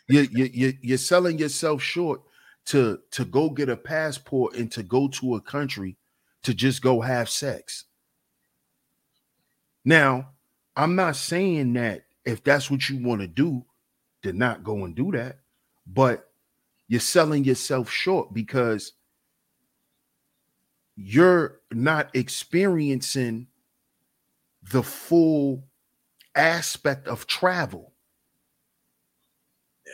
you, 0.08 0.26
you, 0.30 0.50
you, 0.52 0.72
you're 0.80 0.98
selling 0.98 1.38
yourself 1.38 1.82
short 1.82 2.22
to, 2.66 3.00
to 3.12 3.24
go 3.24 3.50
get 3.50 3.68
a 3.68 3.76
passport 3.76 4.54
and 4.54 4.70
to 4.72 4.82
go 4.82 5.08
to 5.08 5.34
a 5.36 5.40
country 5.40 5.96
to 6.42 6.54
just 6.54 6.82
go 6.82 7.00
have 7.00 7.28
sex. 7.28 7.84
Now, 9.84 10.30
I'm 10.74 10.96
not 10.96 11.16
saying 11.16 11.72
that 11.74 12.04
if 12.24 12.42
that's 12.42 12.70
what 12.70 12.88
you 12.88 13.04
want 13.04 13.20
to 13.20 13.26
do, 13.26 13.64
to 14.22 14.32
not 14.32 14.64
go 14.64 14.84
and 14.84 14.94
do 14.94 15.12
that, 15.12 15.38
but 15.86 16.28
you're 16.88 17.00
selling 17.00 17.44
yourself 17.44 17.90
short 17.90 18.32
because 18.32 18.92
you're 20.96 21.60
not 21.70 22.14
experiencing 22.14 23.46
the 24.70 24.82
full 24.82 25.64
aspect 26.34 27.06
of 27.06 27.26
travel. 27.26 27.92
Yeah. 29.86 29.92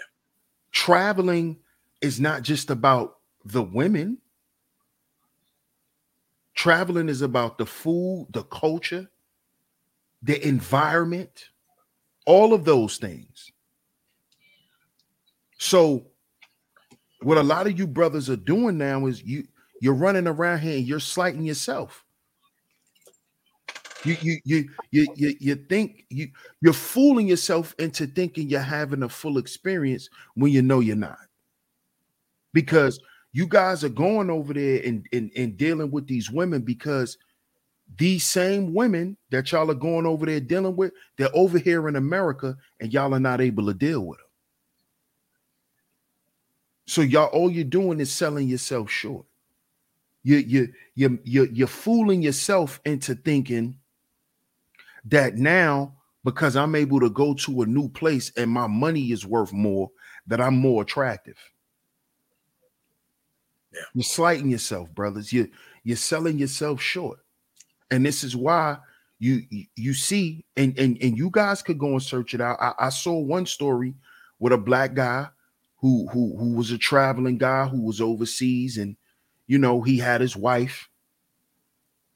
Traveling 0.70 1.58
is 2.00 2.20
not 2.20 2.42
just 2.42 2.70
about 2.70 3.18
the 3.44 3.62
women. 3.62 4.18
Traveling 6.54 7.08
is 7.08 7.22
about 7.22 7.58
the 7.58 7.66
food, 7.66 8.28
the 8.30 8.44
culture, 8.44 9.10
the 10.22 10.46
environment, 10.46 11.48
all 12.26 12.52
of 12.52 12.64
those 12.64 12.98
things. 12.98 13.50
So, 15.58 16.11
what 17.22 17.38
a 17.38 17.42
lot 17.42 17.66
of 17.66 17.78
you 17.78 17.86
brothers 17.86 18.28
are 18.30 18.36
doing 18.36 18.78
now 18.78 19.06
is 19.06 19.22
you 19.22 19.44
you're 19.80 19.94
running 19.94 20.26
around 20.26 20.60
here 20.60 20.76
and 20.76 20.86
you're 20.86 21.00
slighting 21.00 21.44
yourself. 21.44 22.04
You 24.04 24.16
you 24.20 24.38
you 24.44 24.68
you 24.90 25.06
you, 25.14 25.34
you 25.40 25.54
think 25.54 26.06
you 26.08 26.28
you're 26.60 26.72
fooling 26.72 27.28
yourself 27.28 27.74
into 27.78 28.06
thinking 28.06 28.48
you're 28.48 28.60
having 28.60 29.02
a 29.02 29.08
full 29.08 29.38
experience 29.38 30.08
when 30.34 30.52
you 30.52 30.62
know 30.62 30.80
you're 30.80 30.96
not. 30.96 31.18
Because 32.52 33.00
you 33.32 33.46
guys 33.46 33.82
are 33.82 33.88
going 33.88 34.30
over 34.30 34.52
there 34.52 34.82
and, 34.84 35.06
and, 35.12 35.30
and 35.36 35.56
dealing 35.56 35.90
with 35.90 36.06
these 36.06 36.30
women 36.30 36.62
because 36.62 37.16
these 37.96 38.24
same 38.24 38.74
women 38.74 39.16
that 39.30 39.50
y'all 39.50 39.70
are 39.70 39.74
going 39.74 40.06
over 40.06 40.26
there 40.26 40.40
dealing 40.40 40.76
with, 40.76 40.92
they're 41.16 41.34
over 41.34 41.58
here 41.58 41.88
in 41.88 41.96
America 41.96 42.56
and 42.80 42.92
y'all 42.92 43.14
are 43.14 43.20
not 43.20 43.40
able 43.40 43.66
to 43.66 43.74
deal 43.74 44.02
with 44.06 44.18
them. 44.18 44.21
So 46.86 47.02
y'all, 47.02 47.26
all 47.26 47.50
you're 47.50 47.64
doing 47.64 48.00
is 48.00 48.12
selling 48.12 48.48
yourself 48.48 48.90
short. 48.90 49.26
You 50.24 50.36
you 50.36 50.72
you 50.94 51.18
you 51.24 51.48
you're 51.52 51.66
fooling 51.66 52.22
yourself 52.22 52.80
into 52.84 53.14
thinking 53.14 53.78
that 55.06 55.36
now 55.36 55.96
because 56.24 56.56
I'm 56.56 56.74
able 56.74 57.00
to 57.00 57.10
go 57.10 57.34
to 57.34 57.62
a 57.62 57.66
new 57.66 57.88
place 57.88 58.30
and 58.36 58.50
my 58.50 58.66
money 58.66 59.10
is 59.10 59.26
worth 59.26 59.52
more, 59.52 59.90
that 60.28 60.40
I'm 60.40 60.56
more 60.56 60.82
attractive. 60.82 61.36
Yeah. 63.72 63.80
You're 63.94 64.04
slighting 64.04 64.50
yourself, 64.50 64.90
brothers. 64.94 65.32
You 65.32 65.48
you're 65.82 65.96
selling 65.96 66.38
yourself 66.38 66.80
short. 66.80 67.18
And 67.90 68.06
this 68.06 68.22
is 68.22 68.36
why 68.36 68.78
you 69.18 69.42
you 69.76 69.94
see, 69.94 70.44
and 70.56 70.78
and, 70.78 70.98
and 71.02 71.16
you 71.16 71.30
guys 71.30 71.62
could 71.62 71.78
go 71.78 71.92
and 71.92 72.02
search 72.02 72.34
it 72.34 72.40
out. 72.40 72.58
I, 72.60 72.74
I 72.78 72.88
saw 72.90 73.18
one 73.18 73.46
story 73.46 73.94
with 74.38 74.52
a 74.52 74.58
black 74.58 74.94
guy 74.94 75.28
who 75.82 76.08
who 76.08 76.36
who 76.38 76.54
was 76.54 76.72
a 76.72 76.78
traveling 76.78 77.38
guy 77.38 77.66
who 77.68 77.82
was 77.82 78.00
overseas, 78.00 78.78
and 78.78 78.96
you 79.48 79.58
know 79.58 79.82
he 79.82 79.98
had 79.98 80.22
his 80.22 80.36
wife. 80.36 80.90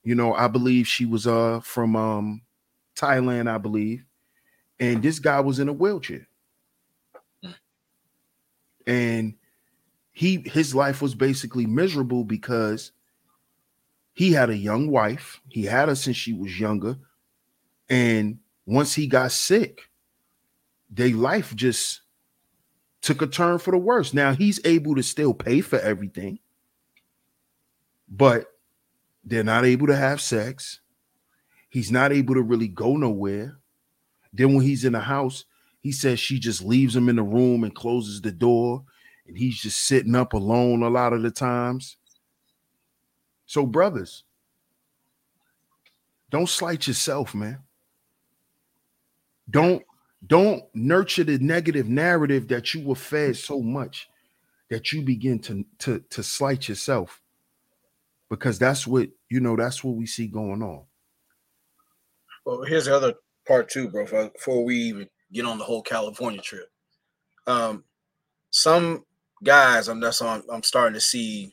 You 0.05 0.15
know, 0.15 0.35
I 0.35 0.49
believe 0.49 0.87
she 0.89 1.05
was 1.07 1.27
uh 1.27 1.61
from 1.61 1.97
um 1.97 2.43
Thailand, 2.97 3.51
I 3.51 3.59
believe, 3.59 4.05
and 4.81 5.03
this 5.03 5.19
guy 5.19 5.41
was 5.41 5.59
in 5.59 5.69
a 5.69 5.75
wheelchair, 5.75 6.29
and 8.87 9.35
he 10.13 10.43
his 10.47 10.75
life 10.75 11.03
was 11.03 11.15
basically 11.15 11.67
miserable 11.67 12.25
because 12.25 12.93
he 14.15 14.33
had 14.33 14.51
a 14.51 14.57
young 14.57 14.91
wife. 14.91 15.41
He 15.49 15.65
had 15.65 15.89
her 15.89 15.95
since 15.95 16.17
she 16.17 16.33
was 16.33 16.59
younger. 16.59 16.97
And 17.89 18.41
once 18.67 18.95
he 18.95 19.07
got 19.07 19.33
sick, 19.33 19.91
their 20.91 21.15
life 21.15 21.55
just 21.55 22.03
took 23.03 23.23
a 23.23 23.27
turn 23.27 23.59
for 23.59 23.71
the 23.71 23.79
worse. 23.79 24.13
Now 24.13 24.33
he's 24.33 24.61
able 24.65 24.95
to 24.97 25.03
still 25.03 25.35
pay 25.35 25.61
for 25.61 25.79
everything, 25.79 26.39
but 28.09 28.47
they're 29.25 29.45
not 29.45 29.65
able 29.65 29.87
to 29.89 29.97
have 29.97 30.21
sex. 30.21 30.81
He's 31.69 31.91
not 31.91 32.13
able 32.13 32.35
to 32.35 32.43
really 32.43 32.69
go 32.69 32.97
nowhere. 32.97 33.59
Then 34.33 34.55
when 34.55 34.65
he's 34.65 34.85
in 34.85 34.93
the 34.93 35.01
house, 35.01 35.45
he 35.81 35.93
says 35.93 36.19
she 36.19 36.39
just 36.39 36.63
leaves 36.63 36.97
him 36.97 37.09
in 37.09 37.17
the 37.17 37.23
room 37.23 37.65
and 37.65 37.75
closes 37.75 38.21
the 38.21 38.33
door 38.33 38.85
and 39.27 39.37
he's 39.37 39.61
just 39.61 39.83
sitting 39.83 40.15
up 40.15 40.33
alone 40.33 40.83
a 40.83 40.89
lot 40.89 41.13
of 41.13 41.23
the 41.23 41.31
times. 41.31 41.97
So, 43.47 43.67
brothers, 43.67 44.25
don't 46.31 46.49
slight 46.49 46.87
yourself, 46.87 47.35
man. 47.35 47.61
Don't 49.49 49.83
don't 50.25 50.63
nurture 50.75 51.25
the 51.25 51.39
negative 51.39 51.89
narrative 51.89 52.49
that 52.49 52.75
you 52.75 52.87
were 52.87 52.95
fed 52.95 53.37
so 53.37 53.61
much 53.61 54.09
that 54.71 54.93
you 54.93 55.03
begin 55.03 55.39
to 55.41 55.65
to 55.79 56.03
to 56.11 56.23
slight 56.23 56.69
yourself. 56.69 57.21
Because 58.29 58.59
that's 58.59 58.87
what 58.87 59.09
you 59.29 59.41
know 59.41 59.57
that's 59.57 59.85
what 59.85 59.97
we 59.97 60.07
see 60.07 60.27
going 60.27 60.63
on. 60.63 60.85
Well 62.45 62.63
here's 62.63 62.87
the 62.87 62.97
other 62.97 63.15
part 63.47 63.69
too 63.69 63.89
bro 63.89 64.05
before 64.05 64.65
we 64.65 64.77
even 64.77 65.09
get 65.33 65.45
on 65.45 65.59
the 65.59 65.65
whole 65.65 65.83
california 65.83 66.41
trip. 66.41 66.69
Um 67.47 67.85
some 68.51 69.05
guys 69.45 69.89
i'm 69.89 70.01
that's 70.01 70.23
on 70.23 70.43
i'm 70.51 70.63
starting 70.63 70.95
to 70.95 71.01
see 71.01 71.53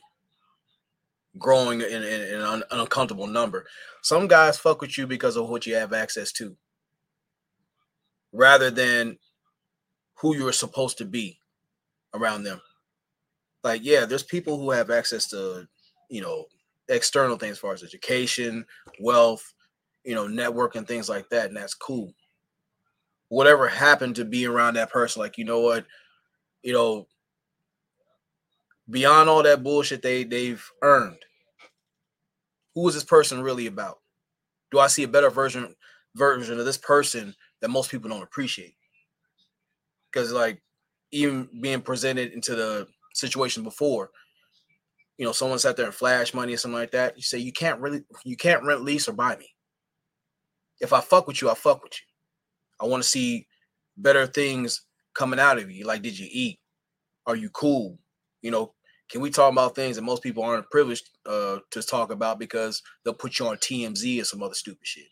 growing 1.38 1.80
in, 1.80 2.02
in, 2.02 2.02
in 2.02 2.40
an, 2.40 2.62
uncomfortable 2.70 3.26
number. 3.26 3.66
Some 4.02 4.28
guys 4.28 4.58
fuck 4.58 4.80
with 4.80 4.96
you 4.96 5.06
because 5.06 5.36
of 5.36 5.48
what 5.48 5.66
you 5.66 5.74
have 5.74 5.92
access 5.92 6.32
to 6.32 6.56
rather 8.34 8.70
than 8.70 9.16
who 10.16 10.36
you're 10.36 10.52
supposed 10.52 10.98
to 10.98 11.04
be 11.04 11.38
around 12.12 12.42
them. 12.42 12.60
Like, 13.62 13.82
yeah, 13.84 14.04
there's 14.04 14.24
people 14.24 14.58
who 14.58 14.70
have 14.72 14.90
access 14.90 15.28
to, 15.28 15.66
you 16.10 16.20
know, 16.20 16.46
external 16.88 17.38
things 17.38 17.52
as 17.52 17.58
far 17.58 17.72
as 17.72 17.82
education, 17.82 18.66
wealth, 19.00 19.54
you 20.04 20.14
know, 20.14 20.26
network 20.26 20.74
and 20.74 20.86
things 20.86 21.08
like 21.08 21.28
that, 21.30 21.46
and 21.46 21.56
that's 21.56 21.74
cool. 21.74 22.12
Whatever 23.28 23.68
happened 23.68 24.16
to 24.16 24.24
be 24.24 24.46
around 24.46 24.74
that 24.74 24.90
person, 24.90 25.22
like, 25.22 25.38
you 25.38 25.44
know 25.44 25.60
what, 25.60 25.86
you 26.62 26.72
know, 26.72 27.06
beyond 28.90 29.30
all 29.30 29.42
that 29.42 29.62
bullshit 29.62 30.02
they 30.02 30.24
they've 30.24 30.64
earned, 30.82 31.24
who 32.74 32.86
is 32.88 32.94
this 32.94 33.04
person 33.04 33.42
really 33.42 33.66
about? 33.66 34.00
Do 34.70 34.78
I 34.78 34.88
see 34.88 35.04
a 35.04 35.08
better 35.08 35.30
version 35.30 35.74
version 36.16 36.58
of 36.58 36.66
this 36.66 36.76
person 36.76 37.34
that 37.64 37.70
most 37.70 37.90
people 37.90 38.10
don't 38.10 38.22
appreciate. 38.22 38.74
Because 40.12 40.30
like 40.30 40.60
even 41.12 41.48
being 41.62 41.80
presented 41.80 42.32
into 42.34 42.54
the 42.54 42.86
situation 43.14 43.62
before, 43.64 44.10
you 45.16 45.24
know, 45.24 45.32
someone 45.32 45.58
sat 45.58 45.74
there 45.74 45.86
and 45.86 45.94
flash 45.94 46.34
money 46.34 46.52
or 46.52 46.58
something 46.58 46.78
like 46.78 46.90
that. 46.90 47.16
You 47.16 47.22
say 47.22 47.38
you 47.38 47.54
can't 47.54 47.80
really 47.80 48.02
you 48.22 48.36
can't 48.36 48.62
rent, 48.64 48.82
lease, 48.82 49.08
or 49.08 49.14
buy 49.14 49.36
me. 49.36 49.48
If 50.78 50.92
I 50.92 51.00
fuck 51.00 51.26
with 51.26 51.40
you, 51.40 51.48
I 51.48 51.54
fuck 51.54 51.82
with 51.82 51.94
you. 51.94 52.86
I 52.86 52.90
want 52.90 53.02
to 53.02 53.08
see 53.08 53.46
better 53.96 54.26
things 54.26 54.82
coming 55.14 55.40
out 55.40 55.56
of 55.56 55.70
you. 55.70 55.86
Like, 55.86 56.02
did 56.02 56.18
you 56.18 56.28
eat? 56.30 56.58
Are 57.26 57.36
you 57.36 57.48
cool? 57.48 57.98
You 58.42 58.50
know, 58.50 58.74
can 59.10 59.22
we 59.22 59.30
talk 59.30 59.50
about 59.50 59.74
things 59.74 59.96
that 59.96 60.02
most 60.02 60.22
people 60.22 60.42
aren't 60.42 60.68
privileged 60.68 61.08
uh, 61.24 61.60
to 61.70 61.82
talk 61.82 62.12
about 62.12 62.38
because 62.38 62.82
they'll 63.04 63.14
put 63.14 63.38
you 63.38 63.46
on 63.46 63.56
TMZ 63.56 64.20
or 64.20 64.24
some 64.26 64.42
other 64.42 64.52
stupid 64.52 64.86
shit? 64.86 65.06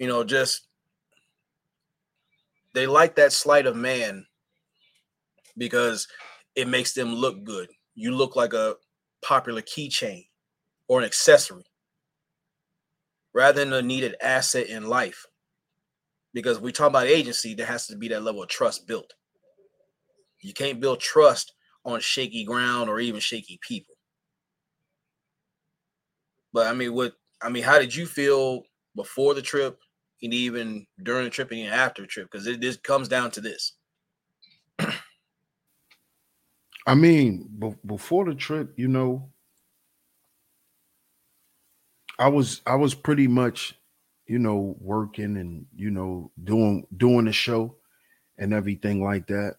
You 0.00 0.08
know, 0.08 0.24
just 0.24 0.66
they 2.74 2.86
like 2.86 3.16
that 3.16 3.32
sleight 3.32 3.66
of 3.66 3.76
man 3.76 4.24
because 5.58 6.08
it 6.56 6.66
makes 6.66 6.94
them 6.94 7.14
look 7.14 7.44
good. 7.44 7.68
You 7.94 8.16
look 8.16 8.34
like 8.34 8.54
a 8.54 8.76
popular 9.22 9.60
keychain 9.60 10.24
or 10.88 11.00
an 11.00 11.04
accessory 11.04 11.64
rather 13.34 13.62
than 13.62 13.74
a 13.74 13.82
needed 13.82 14.16
asset 14.22 14.68
in 14.68 14.88
life. 14.88 15.26
Because 16.32 16.58
we 16.58 16.72
talk 16.72 16.88
about 16.88 17.06
agency, 17.06 17.54
there 17.54 17.66
has 17.66 17.86
to 17.88 17.96
be 17.96 18.08
that 18.08 18.22
level 18.22 18.42
of 18.42 18.48
trust 18.48 18.86
built. 18.86 19.12
You 20.40 20.54
can't 20.54 20.80
build 20.80 21.00
trust 21.00 21.52
on 21.84 22.00
shaky 22.00 22.44
ground 22.44 22.88
or 22.88 23.00
even 23.00 23.20
shaky 23.20 23.58
people. 23.60 23.96
But 26.54 26.68
I 26.68 26.72
mean, 26.72 26.94
what 26.94 27.12
I 27.42 27.50
mean, 27.50 27.64
how 27.64 27.78
did 27.78 27.94
you 27.94 28.06
feel 28.06 28.62
before 28.96 29.34
the 29.34 29.42
trip 29.42 29.78
and 30.22 30.34
even 30.34 30.86
during 31.02 31.24
the 31.24 31.30
trip 31.30 31.50
and 31.52 31.68
after 31.68 32.02
the 32.02 32.08
trip 32.08 32.28
because 32.30 32.46
it 32.46 32.60
just 32.60 32.82
comes 32.82 33.08
down 33.08 33.30
to 33.32 33.40
this. 33.40 33.74
I 36.86 36.94
mean, 36.94 37.48
b- 37.58 37.76
before 37.86 38.24
the 38.26 38.34
trip, 38.34 38.74
you 38.78 38.88
know, 38.88 39.32
I 42.18 42.28
was 42.28 42.60
I 42.66 42.74
was 42.76 42.94
pretty 42.94 43.26
much, 43.28 43.78
you 44.26 44.38
know, 44.38 44.76
working 44.80 45.36
and 45.36 45.66
you 45.74 45.90
know 45.90 46.30
doing 46.42 46.86
doing 46.96 47.24
the 47.24 47.32
show 47.32 47.76
and 48.38 48.52
everything 48.54 49.02
like 49.04 49.26
that. 49.28 49.56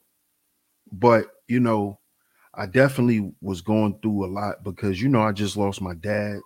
But 0.91 1.28
you 1.47 1.60
know, 1.60 2.00
I 2.54 2.67
definitely 2.67 3.34
was 3.41 3.62
going 3.62 4.00
through 4.02 4.26
a 4.26 4.30
lot 4.32 4.63
because 4.63 5.02
you 5.02 5.10
know 5.10 5.21
I 5.21 5.32
just 5.34 5.58
lost 5.58 5.82
my 5.82 5.95
dad, 5.95 6.39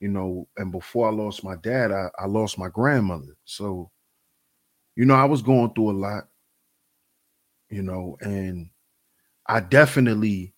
you 0.00 0.08
know, 0.08 0.48
and 0.56 0.72
before 0.72 1.08
I 1.08 1.12
lost 1.12 1.44
my 1.44 1.56
dad, 1.56 1.92
I, 1.92 2.08
I 2.18 2.26
lost 2.26 2.58
my 2.58 2.68
grandmother. 2.68 3.36
So, 3.44 3.90
you 4.96 5.04
know, 5.04 5.14
I 5.14 5.24
was 5.24 5.42
going 5.42 5.72
through 5.74 5.90
a 5.90 5.92
lot, 5.98 6.28
you 7.68 7.82
know, 7.82 8.16
and 8.20 8.70
I 9.46 9.60
definitely, 9.60 10.54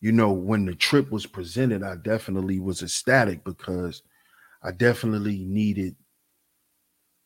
you 0.00 0.12
know, 0.12 0.32
when 0.32 0.66
the 0.66 0.74
trip 0.74 1.10
was 1.12 1.26
presented, 1.26 1.82
I 1.82 1.96
definitely 1.96 2.60
was 2.60 2.82
ecstatic 2.82 3.44
because 3.44 4.02
I 4.62 4.72
definitely 4.72 5.44
needed 5.44 5.96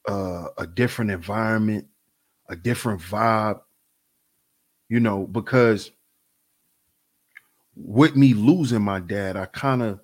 uh, 0.09 0.49
a 0.59 0.67
different 0.67 1.11
environment, 1.11 1.87
a 2.49 2.57
different 2.57 3.01
vibe, 3.01 3.61
you 4.89 5.01
know, 5.01 5.27
because 5.27 5.93
with 7.77 8.17
me 8.17 8.35
losing 8.35 8.83
my 8.83 9.01
dad, 9.01 9.37
I 9.37 9.47
kind 9.47 9.83
of 9.83 10.01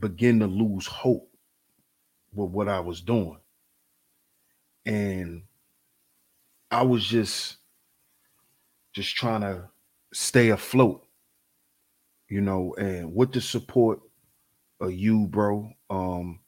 begin 0.00 0.40
to 0.40 0.46
lose 0.46 0.86
hope 0.86 1.30
with 2.32 2.50
what 2.50 2.68
I 2.68 2.80
was 2.80 3.00
doing. 3.00 3.38
And 4.86 5.42
I 6.70 6.82
was 6.82 7.04
just 7.04 7.58
just 8.92 9.14
trying 9.16 9.42
to 9.42 9.68
stay 10.12 10.48
afloat, 10.48 11.06
you 12.28 12.40
know, 12.40 12.74
and 12.76 13.14
with 13.14 13.32
the 13.32 13.40
support 13.40 14.00
of 14.80 14.92
you, 14.92 15.26
bro, 15.28 15.70
um, 15.90 16.40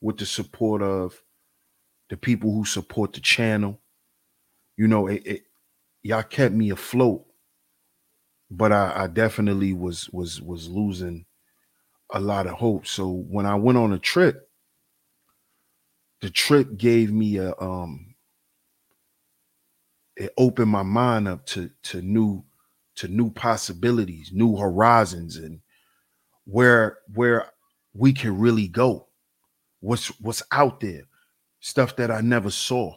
with 0.00 0.18
the 0.18 0.26
support 0.26 0.82
of 0.82 1.20
the 2.10 2.16
people 2.16 2.52
who 2.52 2.64
support 2.64 3.12
the 3.12 3.20
channel, 3.20 3.80
you 4.76 4.86
know, 4.86 5.08
it, 5.08 5.22
it 5.26 5.42
y'all 6.02 6.22
kept 6.22 6.54
me 6.54 6.70
afloat 6.70 7.24
but 8.50 8.72
I, 8.72 9.04
I 9.04 9.06
definitely 9.06 9.72
was 9.72 10.08
was 10.10 10.40
was 10.40 10.68
losing 10.68 11.26
a 12.14 12.20
lot 12.20 12.46
of 12.46 12.54
hope. 12.54 12.86
So 12.86 13.10
when 13.10 13.44
I 13.44 13.56
went 13.56 13.76
on 13.76 13.92
a 13.92 13.98
trip, 13.98 14.48
the 16.22 16.30
trip 16.30 16.78
gave 16.78 17.12
me 17.12 17.36
a 17.36 17.54
um 17.60 18.14
it 20.16 20.32
opened 20.38 20.70
my 20.70 20.82
mind 20.84 21.28
up 21.28 21.44
to 21.46 21.70
to 21.82 22.00
new 22.00 22.44
to 22.96 23.08
new 23.08 23.30
possibilities, 23.30 24.30
new 24.32 24.56
horizons 24.56 25.36
and 25.36 25.60
where 26.44 26.98
where 27.12 27.50
we 27.94 28.12
can 28.12 28.38
really 28.38 28.68
go. 28.68 29.08
What's 29.80 30.08
what's 30.20 30.42
out 30.52 30.80
there. 30.80 31.02
Stuff 31.60 31.96
that 31.96 32.10
I 32.10 32.20
never 32.20 32.50
saw. 32.50 32.96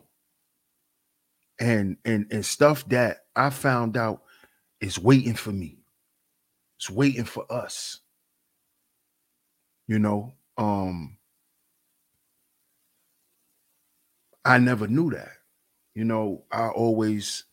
And 1.59 1.97
and 2.05 2.27
and 2.31 2.45
stuff 2.45 2.87
that 2.89 3.25
I 3.35 3.49
found 3.49 3.97
out 3.97 4.21
is 4.79 4.99
waiting 4.99 5.33
for 5.33 5.51
me. 5.51 5.79
It's 6.77 6.89
waiting 6.89 7.25
for 7.25 7.51
us. 7.51 8.01
You 9.87 9.99
know, 9.99 10.33
um 10.57 11.17
I 14.45 14.57
never 14.57 14.87
knew 14.87 15.09
that. 15.11 15.31
You 15.95 16.05
know, 16.05 16.45
I 16.51 16.69
always 16.69 17.45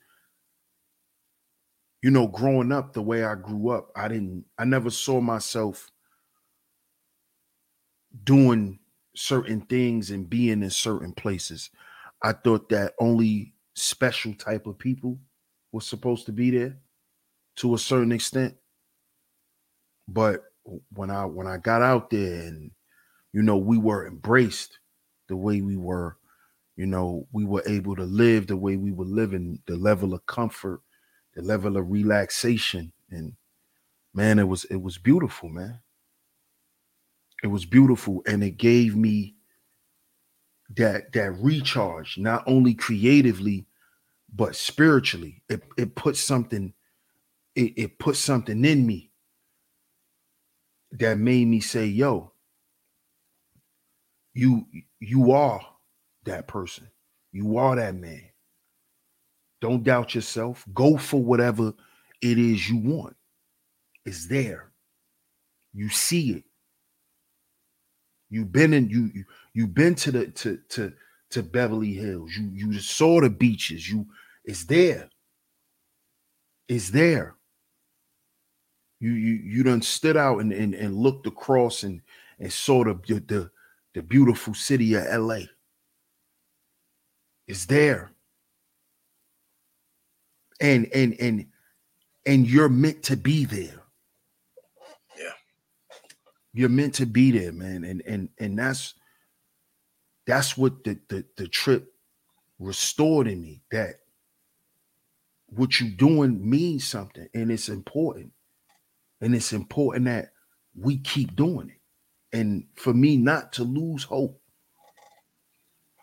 you 2.03 2.11
know, 2.11 2.27
growing 2.29 2.71
up 2.73 2.93
the 2.93 3.03
way 3.03 3.25
I 3.25 3.35
grew 3.35 3.71
up, 3.71 3.91
I 3.97 4.09
didn't 4.09 4.45
I 4.59 4.65
never 4.65 4.91
saw 4.91 5.21
myself 5.21 5.91
doing 8.23 8.79
certain 9.17 9.61
things 9.63 10.11
and 10.11 10.29
being 10.29 10.63
in 10.63 10.71
certain 10.71 11.13
places. 11.13 11.71
I 12.23 12.33
thought 12.33 12.69
that 12.71 12.95
only 13.01 13.55
special 13.75 14.35
type 14.35 14.67
of 14.67 14.79
people 14.79 15.19
were 15.73 15.81
supposed 15.81 16.27
to 16.27 16.33
be 16.33 16.51
there 16.51 16.79
to 17.57 17.75
a 17.75 17.79
certain 17.79 18.13
extent. 18.13 18.57
But 20.09 20.45
when 20.93 21.11
I 21.11 21.25
when 21.25 21.47
I 21.47 21.59
got 21.59 21.83
out 21.83 22.11
there 22.11 22.43
and 22.49 22.71
you 23.33 23.43
know 23.43 23.57
we 23.57 23.79
were 23.79 24.07
embraced 24.07 24.79
the 25.29 25.37
way 25.37 25.61
we 25.61 25.77
were, 25.77 26.17
you 26.77 26.87
know, 26.87 27.27
we 27.33 27.45
were 27.45 27.63
able 27.67 27.97
to 27.97 28.05
live 28.05 28.47
the 28.47 28.57
way 28.57 28.77
we 28.77 28.93
were 28.93 29.05
living, 29.05 29.59
the 29.67 29.77
level 29.77 30.15
of 30.15 30.27
comfort, 30.27 30.81
the 31.35 31.43
level 31.43 31.77
of 31.77 31.91
relaxation. 31.91 32.93
And 33.11 33.35
man, 34.13 34.39
it 34.39 34.49
was 34.49 34.65
it 34.67 34.81
was 34.81 34.99
beautiful, 34.99 35.49
man. 35.49 35.81
It 37.43 37.49
was 37.49 37.65
beautiful. 37.65 38.23
And 38.27 38.43
it 38.43 38.57
gave 38.57 38.97
me 38.97 39.35
that 40.77 41.13
that 41.13 41.33
recharge, 41.33 42.19
not 42.19 42.43
only 42.47 42.75
creatively, 42.75 43.67
but 44.35 44.57
spiritually. 44.57 45.43
It 45.49 45.63
it 45.77 45.95
put 45.95 46.17
something 46.17 46.73
it, 47.55 47.73
it 47.77 47.99
put 47.99 48.17
something 48.17 48.65
in 48.65 48.87
me 48.87 49.11
that 50.99 51.19
made 51.19 51.47
me 51.47 51.61
say, 51.61 51.87
yo, 51.87 52.33
you 54.33 54.67
you 55.01 55.33
are 55.33 55.61
that 56.25 56.49
person. 56.49 56.89
You 57.33 57.57
are 57.59 57.77
that 57.77 57.95
man. 57.95 58.23
Don't 59.61 59.83
doubt 59.83 60.15
yourself. 60.15 60.65
Go 60.75 60.97
for 60.97 61.23
whatever 61.23 61.73
it 62.23 62.39
is 62.39 62.69
you 62.69 62.79
want. 62.79 63.17
It's 64.05 64.27
there. 64.29 64.73
You 65.73 65.89
see 65.89 66.33
it. 66.33 66.45
You've 68.31 68.53
been 68.53 68.73
in 68.73 68.89
you, 68.89 69.11
you 69.15 69.25
you've 69.53 69.75
been 69.75 69.95
to 69.97 70.13
the 70.13 70.27
to 70.29 70.59
to 70.71 70.93
to 71.31 71.43
Beverly 71.43 71.93
Hills. 71.93 72.37
You 72.37 72.51
you 72.53 72.81
saw 72.81 73.21
the 73.21 73.31
beaches. 73.31 73.89
You 73.89 74.07
it's 74.45 74.65
there. 74.65 75.09
It's 76.69 76.91
there 76.91 77.37
you 79.01 79.13
you 79.13 79.35
you 79.35 79.63
done 79.63 79.83
stood 79.83 80.17
out 80.17 80.41
and 80.41 80.53
and, 80.53 80.75
and 80.75 80.97
looked 80.97 81.27
across 81.27 81.83
and 81.83 82.01
and 82.39 82.53
saw 82.53 82.85
the, 82.85 82.95
the 83.27 83.51
the 83.95 84.03
beautiful 84.03 84.55
city 84.55 84.95
of 84.95 85.05
LA. 85.07 85.41
It's 87.47 87.67
there. 87.67 88.13
And 90.61 90.89
and 90.95 91.15
and 91.21 91.47
and 92.27 92.49
you're 92.49 92.69
meant 92.69 93.03
to 93.05 93.17
be 93.17 93.45
there. 93.45 93.83
Yeah. 95.19 95.33
You're 96.53 96.69
meant 96.69 96.95
to 96.95 97.07
be 97.07 97.31
there, 97.31 97.53
man. 97.53 97.85
And 97.85 98.03
and 98.07 98.29
and 98.39 98.59
that's 98.59 98.95
that's 100.27 100.57
what 100.57 100.85
the 100.85 100.99
the, 101.09 101.25
the 101.37 101.49
trip 101.49 101.93
restored 102.59 103.27
in 103.27 103.41
me 103.41 103.61
that 103.71 103.97
what 105.49 105.81
you 105.81 105.91
doing 105.91 106.49
means 106.49 106.87
something 106.87 107.29
and 107.35 107.51
it's 107.51 107.69
important 107.69 108.33
and 109.25 109.35
it's 109.35 109.55
important 109.55 110.05
that 110.05 110.33
we 110.79 110.99
keep 110.99 111.35
doing 111.35 111.71
it. 111.71 112.37
And 112.37 112.65
for 112.75 112.93
me, 112.93 113.17
not 113.17 113.55
to 113.55 113.65
lose 113.65 114.05
hope, 114.05 114.39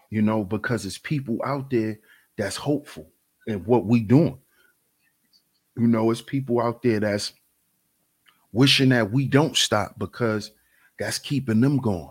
you 0.10 0.23
know, 0.23 0.43
because 0.43 0.88
it's 0.88 0.97
people 0.97 1.38
out 1.45 1.69
there 1.69 1.99
that's 2.36 2.55
hopeful 2.55 3.12
in 3.45 3.60
what 3.60 3.86
we 3.86 3.99
doing. 3.99 4.39
You 5.77 5.86
know, 5.86 6.10
it's 6.10 6.21
people 6.21 6.60
out 6.60 6.81
there 6.81 6.99
that's 6.99 7.34
wishing 8.51 8.89
that 8.89 9.12
we 9.12 9.27
don't 9.27 9.55
stop 9.55 9.99
because 9.99 10.51
that's 10.97 11.19
keeping 11.19 11.62
them 11.62 11.77
going. 11.77 12.10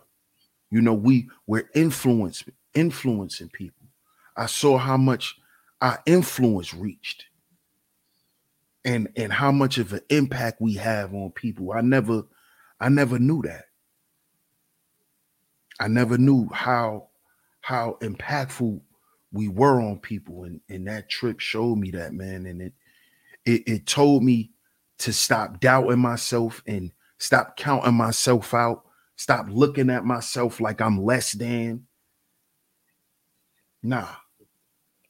You 0.70 0.80
know, 0.80 0.94
we 0.94 1.28
we're 1.48 1.68
influence 1.74 2.44
influencing 2.72 3.48
people. 3.48 3.88
I 4.36 4.46
saw 4.46 4.78
how 4.78 4.96
much 4.96 5.34
our 5.80 6.00
influence 6.06 6.72
reached 6.72 7.24
and 8.84 9.08
and 9.16 9.32
how 9.32 9.52
much 9.52 9.78
of 9.78 9.92
an 9.92 10.00
impact 10.10 10.60
we 10.60 10.74
have 10.74 11.14
on 11.14 11.30
people. 11.32 11.72
I 11.72 11.80
never 11.80 12.22
I 12.80 12.88
never 12.88 13.18
knew 13.18 13.42
that. 13.42 13.64
I 15.78 15.88
never 15.88 16.18
knew 16.18 16.48
how 16.52 17.08
how 17.62 17.98
impactful 18.02 18.80
we 19.32 19.48
were 19.48 19.80
on 19.80 19.98
people 19.98 20.44
and 20.44 20.60
and 20.68 20.86
that 20.88 21.08
trip 21.08 21.40
showed 21.40 21.76
me 21.76 21.90
that 21.92 22.12
man 22.12 22.46
and 22.46 22.62
it 22.62 22.72
it, 23.44 23.62
it 23.66 23.86
told 23.86 24.22
me 24.22 24.50
to 24.98 25.12
stop 25.12 25.60
doubting 25.60 25.98
myself 25.98 26.62
and 26.66 26.92
stop 27.18 27.56
counting 27.56 27.94
myself 27.94 28.52
out 28.54 28.84
stop 29.16 29.46
looking 29.48 29.90
at 29.90 30.04
myself 30.04 30.60
like 30.60 30.80
I'm 30.80 31.02
less 31.02 31.32
than 31.32 31.86
nah 33.82 34.08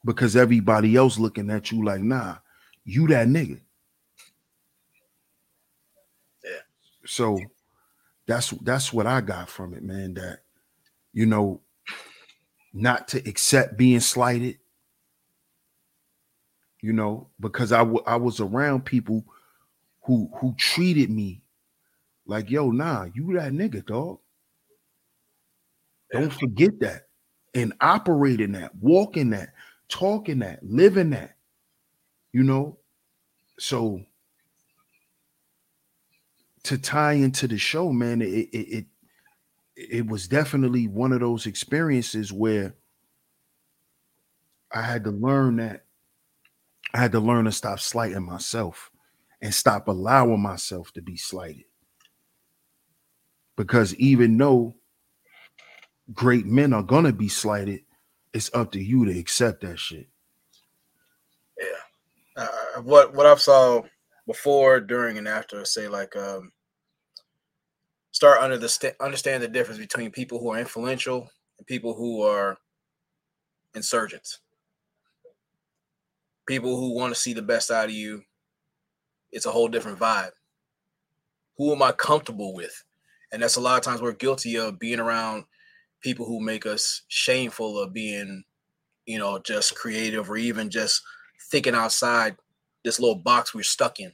because 0.04 0.36
everybody 0.36 0.96
else 0.96 1.18
looking 1.18 1.50
at 1.50 1.72
you 1.72 1.84
like 1.84 2.02
nah 2.02 2.36
you 2.90 3.06
that 3.08 3.28
nigga. 3.28 3.60
Yeah. 6.44 6.50
So 7.06 7.38
that's 8.26 8.50
that's 8.62 8.92
what 8.92 9.06
I 9.06 9.20
got 9.20 9.48
from 9.50 9.74
it, 9.74 9.82
man. 9.82 10.14
That 10.14 10.40
you 11.12 11.26
know, 11.26 11.62
not 12.72 13.08
to 13.08 13.18
accept 13.28 13.76
being 13.76 14.00
slighted. 14.00 14.58
You 16.82 16.92
know, 16.94 17.28
because 17.38 17.72
I, 17.72 17.78
w- 17.78 18.02
I 18.06 18.16
was 18.16 18.40
around 18.40 18.84
people 18.86 19.24
who 20.04 20.30
who 20.36 20.54
treated 20.56 21.10
me 21.10 21.42
like, 22.26 22.50
yo, 22.50 22.70
nah, 22.70 23.06
you 23.14 23.34
that 23.34 23.52
nigga, 23.52 23.84
dog. 23.86 24.20
Don't 26.12 26.32
forget 26.32 26.78
that. 26.80 27.06
And 27.54 27.72
operating 27.80 28.52
that, 28.52 28.74
walking 28.76 29.30
that, 29.30 29.50
talking 29.88 30.40
that, 30.40 30.60
living 30.62 31.10
that. 31.10 31.36
You 32.32 32.44
know, 32.44 32.78
so 33.60 34.00
to 36.64 36.78
tie 36.78 37.12
into 37.12 37.46
the 37.46 37.58
show, 37.58 37.92
man, 37.92 38.22
it 38.22 38.26
it 38.26 38.56
it, 38.56 38.86
it 39.76 40.06
was 40.06 40.26
definitely 40.28 40.88
one 40.88 41.12
of 41.12 41.20
those 41.20 41.46
experiences 41.46 42.32
where 42.32 42.74
I 44.72 44.82
had 44.82 45.04
to 45.04 45.10
learn 45.10 45.56
that 45.56 45.84
I 46.94 46.98
had 46.98 47.12
to 47.12 47.20
learn 47.20 47.44
to 47.44 47.52
stop 47.52 47.80
slighting 47.80 48.24
myself 48.24 48.90
and 49.42 49.54
stop 49.54 49.88
allowing 49.88 50.40
myself 50.40 50.92
to 50.94 51.02
be 51.02 51.16
slighted. 51.16 51.64
Because 53.56 53.94
even 53.96 54.38
though 54.38 54.74
great 56.14 56.46
men 56.46 56.72
are 56.72 56.82
gonna 56.82 57.12
be 57.12 57.28
slighted, 57.28 57.80
it's 58.32 58.50
up 58.54 58.72
to 58.72 58.80
you 58.82 59.04
to 59.04 59.18
accept 59.18 59.60
that 59.62 59.78
shit. 59.78 60.08
Yeah. 61.58 61.66
Uh, 62.44 62.48
what 62.84 63.14
what 63.14 63.26
I've 63.26 63.40
saw 63.40 63.82
before, 64.26 64.80
during, 64.80 65.18
and 65.18 65.26
after, 65.26 65.64
say 65.64 65.88
like 65.88 66.14
um, 66.16 66.52
start 68.12 68.40
under 68.40 68.58
the 68.58 68.68
st- 68.68 68.94
understand 69.00 69.42
the 69.42 69.48
difference 69.48 69.80
between 69.80 70.10
people 70.10 70.38
who 70.38 70.52
are 70.52 70.58
influential 70.58 71.28
and 71.58 71.66
people 71.66 71.94
who 71.94 72.22
are 72.22 72.58
insurgents. 73.74 74.40
People 76.46 76.76
who 76.76 76.94
want 76.94 77.14
to 77.14 77.20
see 77.20 77.32
the 77.32 77.42
best 77.42 77.70
out 77.70 77.86
of 77.86 77.90
you. 77.92 78.22
It's 79.32 79.46
a 79.46 79.50
whole 79.50 79.68
different 79.68 79.98
vibe. 79.98 80.32
Who 81.56 81.72
am 81.72 81.82
I 81.82 81.92
comfortable 81.92 82.54
with? 82.54 82.82
And 83.32 83.42
that's 83.42 83.56
a 83.56 83.60
lot 83.60 83.78
of 83.78 83.84
times 83.84 84.02
we're 84.02 84.12
guilty 84.12 84.56
of 84.56 84.78
being 84.78 84.98
around 84.98 85.44
people 86.00 86.26
who 86.26 86.40
make 86.40 86.66
us 86.66 87.02
shameful 87.08 87.78
of 87.78 87.92
being, 87.92 88.42
you 89.06 89.18
know, 89.18 89.38
just 89.38 89.76
creative 89.76 90.30
or 90.30 90.36
even 90.36 90.70
just 90.70 91.02
thinking 91.50 91.74
outside 91.74 92.36
this 92.84 92.98
little 92.98 93.16
box 93.16 93.54
we're 93.54 93.62
stuck 93.62 94.00
in. 94.00 94.12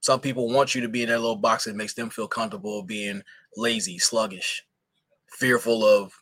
Some 0.00 0.20
people 0.20 0.48
want 0.48 0.74
you 0.74 0.80
to 0.80 0.88
be 0.88 1.02
in 1.02 1.08
that 1.08 1.20
little 1.20 1.36
box 1.36 1.64
that 1.64 1.76
makes 1.76 1.94
them 1.94 2.10
feel 2.10 2.26
comfortable 2.26 2.82
being 2.82 3.22
lazy, 3.56 3.98
sluggish, 3.98 4.64
fearful 5.28 5.84
of, 5.84 6.12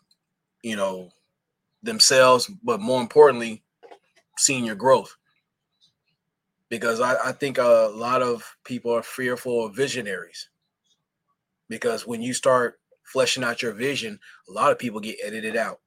you 0.63 0.77
know, 0.77 1.11
themselves, 1.83 2.51
but 2.63 2.81
more 2.81 3.01
importantly, 3.01 3.63
seeing 4.37 4.65
your 4.65 4.75
growth. 4.75 5.17
Because 6.69 7.01
I, 7.01 7.17
I 7.29 7.33
think 7.33 7.59
a 7.59 7.91
lot 7.95 8.23
of 8.23 8.57
people 8.65 8.95
are 8.95 9.03
fearful 9.03 9.67
of 9.67 9.75
visionaries. 9.75 10.51
Because 11.69 12.07
when 12.07 12.21
you 12.21 12.35
start 12.35 12.81
fleshing 13.05 13.43
out 13.43 13.63
your 13.63 13.73
vision, 13.73 14.19
a 14.49 14.53
lot 14.53 14.73
of 14.73 14.79
people 14.79 15.01
get 15.01 15.17
edited 15.25 15.57
out 15.57 15.81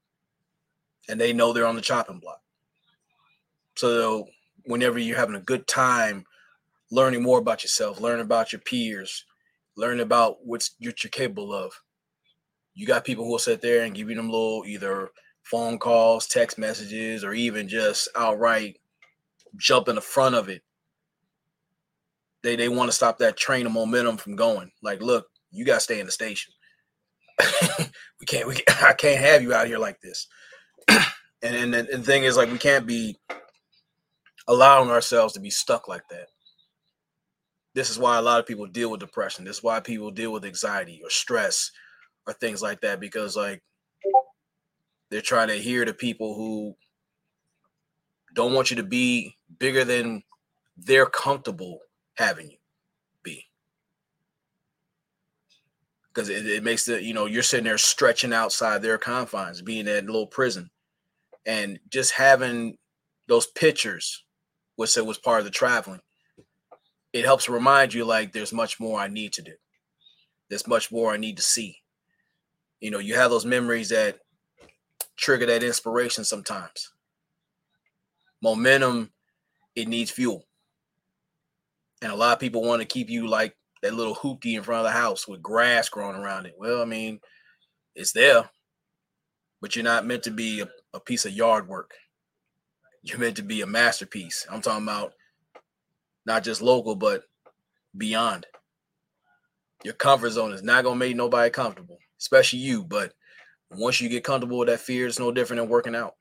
and 1.08 1.20
they 1.20 1.32
know 1.32 1.54
they're 1.54 1.68
on 1.68 1.76
the 1.76 1.82
chopping 1.82 2.20
block. 2.20 2.42
So 3.76 4.28
whenever 4.66 5.00
you're 5.00 5.18
having 5.18 5.36
a 5.36 5.42
good 5.42 5.68
time 5.68 6.26
learning 6.92 7.24
more 7.24 7.40
about 7.40 7.64
yourself, 7.64 8.00
learning 8.00 8.26
about 8.26 8.52
your 8.52 8.62
peers, 8.62 9.26
learning 9.76 10.02
about 10.02 10.38
what's 10.46 10.76
what 10.80 11.04
you're 11.04 11.10
capable 11.12 11.54
of, 11.54 11.74
you 12.76 12.86
got 12.86 13.06
people 13.06 13.26
who 13.26 13.32
will 13.32 13.40
sit 13.40 13.62
there 13.62 13.84
and 13.84 13.96
give 13.96 14.10
you 14.10 14.16
them 14.16 14.30
little 14.30 14.64
either 14.66 15.10
phone 15.44 15.78
calls, 15.78 16.28
text 16.28 16.58
messages, 16.58 17.24
or 17.24 17.34
even 17.34 17.68
just 17.68 18.08
outright 18.16 18.78
jump 19.58 19.88
in 19.88 19.96
the 19.96 20.02
front 20.02 20.36
of 20.36 20.50
it. 20.50 20.62
They 22.44 22.56
they 22.56 22.70
want 22.70 22.90
to 22.90 22.96
stop 22.96 23.18
that 23.20 23.38
train 23.38 23.66
of 23.66 23.72
momentum 23.72 24.18
from 24.18 24.36
going. 24.36 24.72
Like, 24.82 25.02
look, 25.02 25.28
you 25.52 25.66
got 25.66 25.76
to 25.76 25.80
stay 25.80 26.00
in 26.00 26.06
the 26.06 26.12
station. 26.12 26.54
we 28.20 28.26
can't. 28.26 28.48
We 28.48 28.58
I 28.82 28.94
can't 28.94 29.24
have 29.24 29.42
you 29.42 29.54
out 29.54 29.68
here 29.68 29.78
like 29.78 30.00
this. 30.02 30.28
and, 30.90 31.56
and 31.56 31.74
and 31.74 31.88
the 31.88 31.98
thing 32.00 32.24
is, 32.24 32.38
like, 32.38 32.52
we 32.52 32.58
can't 32.58 32.86
be 32.86 33.18
allowing 34.48 34.90
ourselves 34.90 35.34
to 35.34 35.40
be 35.40 35.50
stuck 35.50 35.88
like 35.88 36.08
that. 36.10 36.28
This 37.74 37.90
is 37.90 37.98
why 37.98 38.18
a 38.18 38.22
lot 38.22 38.40
of 38.40 38.46
people 38.46 38.68
deal 38.68 38.92
with 38.92 39.00
depression. 39.00 39.46
This 39.46 39.58
is 39.58 39.64
why 39.64 39.80
people 39.80 40.12
deal 40.12 40.32
with 40.32 40.46
anxiety 40.46 41.02
or 41.04 41.10
stress 41.10 41.72
or 42.28 42.34
things 42.34 42.62
like 42.62 42.82
that 42.82 43.00
because, 43.00 43.36
like, 43.36 43.64
they're 45.10 45.22
trying 45.22 45.48
to 45.48 45.56
adhere 45.56 45.86
to 45.86 45.94
people 45.94 46.36
who 46.36 46.76
don't 48.34 48.54
want 48.54 48.70
you 48.70 48.78
to 48.78 48.84
be 48.84 49.36
bigger 49.60 49.84
than 49.84 50.24
they're 50.78 51.06
comfortable 51.06 51.80
having 52.16 52.50
you 52.50 52.58
be 53.24 53.46
because 56.08 56.30
it, 56.30 56.46
it, 56.46 56.64
makes 56.64 56.86
the 56.86 57.02
you 57.02 57.14
know 57.14 57.26
you're 57.26 57.44
sitting 57.44 57.66
there 57.66 57.78
stretching 57.78 58.34
outside 58.34 58.82
their 58.82 58.98
confines, 58.98 59.62
being 59.62 59.88
in 59.88 60.04
a 60.04 60.12
little 60.12 60.28
prison, 60.28 60.70
and 61.46 61.80
just 61.90 62.12
having 62.12 62.78
those 63.28 63.48
pictures, 63.48 64.23
which 64.76 64.98
it 64.98 65.06
was 65.06 65.18
part 65.18 65.40
of 65.40 65.46
the 65.46 65.52
traveling, 65.52 66.02
it 67.14 67.26
helps 67.26 67.48
remind 67.48 67.94
you 67.94 68.06
like 68.06 68.32
there's 68.32 68.54
much 68.54 68.80
more 68.80 69.00
I 69.00 69.08
need 69.08 69.34
to 69.34 69.42
do. 69.42 69.54
There's 70.50 70.68
much 70.68 70.92
more 70.92 71.14
I 71.14 71.18
need 71.18 71.38
to 71.38 71.44
see. 71.44 71.78
You 72.80 72.92
know, 72.92 73.00
you 73.00 73.16
have 73.16 73.32
those 73.32 73.46
memories 73.46 73.90
that 73.90 74.20
trigger 75.16 75.46
that 75.46 75.64
inspiration 75.64 76.24
sometimes. 76.24 76.92
Momentum, 78.42 79.12
it 79.76 79.88
needs 79.88 80.12
fuel. 80.12 80.44
And 82.02 82.12
a 82.12 82.16
lot 82.16 82.34
of 82.34 82.40
people 82.40 82.62
want 82.62 82.82
to 82.82 82.88
keep 82.88 83.10
you 83.10 83.28
like 83.28 83.56
that 83.82 83.94
little 83.94 84.16
hoopty 84.16 84.56
in 84.56 84.64
front 84.64 84.86
of 84.86 84.86
the 84.86 85.00
house 85.00 85.28
with 85.28 85.42
grass 85.42 85.88
growing 85.88 86.16
around 86.16 86.46
it. 86.46 86.56
Well, 86.58 86.82
I 86.82 86.86
mean, 86.86 87.20
it's 87.96 88.12
there, 88.12 88.50
but 89.62 89.76
you're 89.76 89.84
not 89.84 90.06
meant 90.06 90.24
to 90.24 90.32
be 90.32 90.62
a, 90.62 90.70
a 90.94 91.00
piece 91.00 91.26
of 91.26 91.32
yard 91.34 91.68
work. 91.68 91.94
You're 93.04 93.20
meant 93.20 93.36
to 93.36 93.44
be 93.44 93.62
a 93.62 93.68
masterpiece. 93.68 94.48
I'm 94.50 94.62
talking 94.62 94.84
about 94.84 95.14
not 96.26 96.44
just 96.44 96.62
local, 96.62 96.96
but 96.96 97.24
beyond. 97.98 98.46
Your 99.84 99.94
comfort 99.94 100.30
zone 100.32 100.54
is 100.54 100.64
not 100.64 100.86
gonna 100.86 100.96
make 100.96 101.16
nobody 101.16 101.50
comfortable, 101.50 101.98
especially 102.20 102.60
you. 102.60 102.84
But 102.84 103.14
once 103.70 104.00
you 104.00 104.08
get 104.08 104.24
comfortable 104.24 104.60
with 104.60 104.70
that 104.70 104.80
fear, 104.80 105.06
it's 105.06 105.20
no 105.20 105.32
different 105.32 105.62
than 105.62 105.70
working 105.70 105.96
out. 105.96 106.16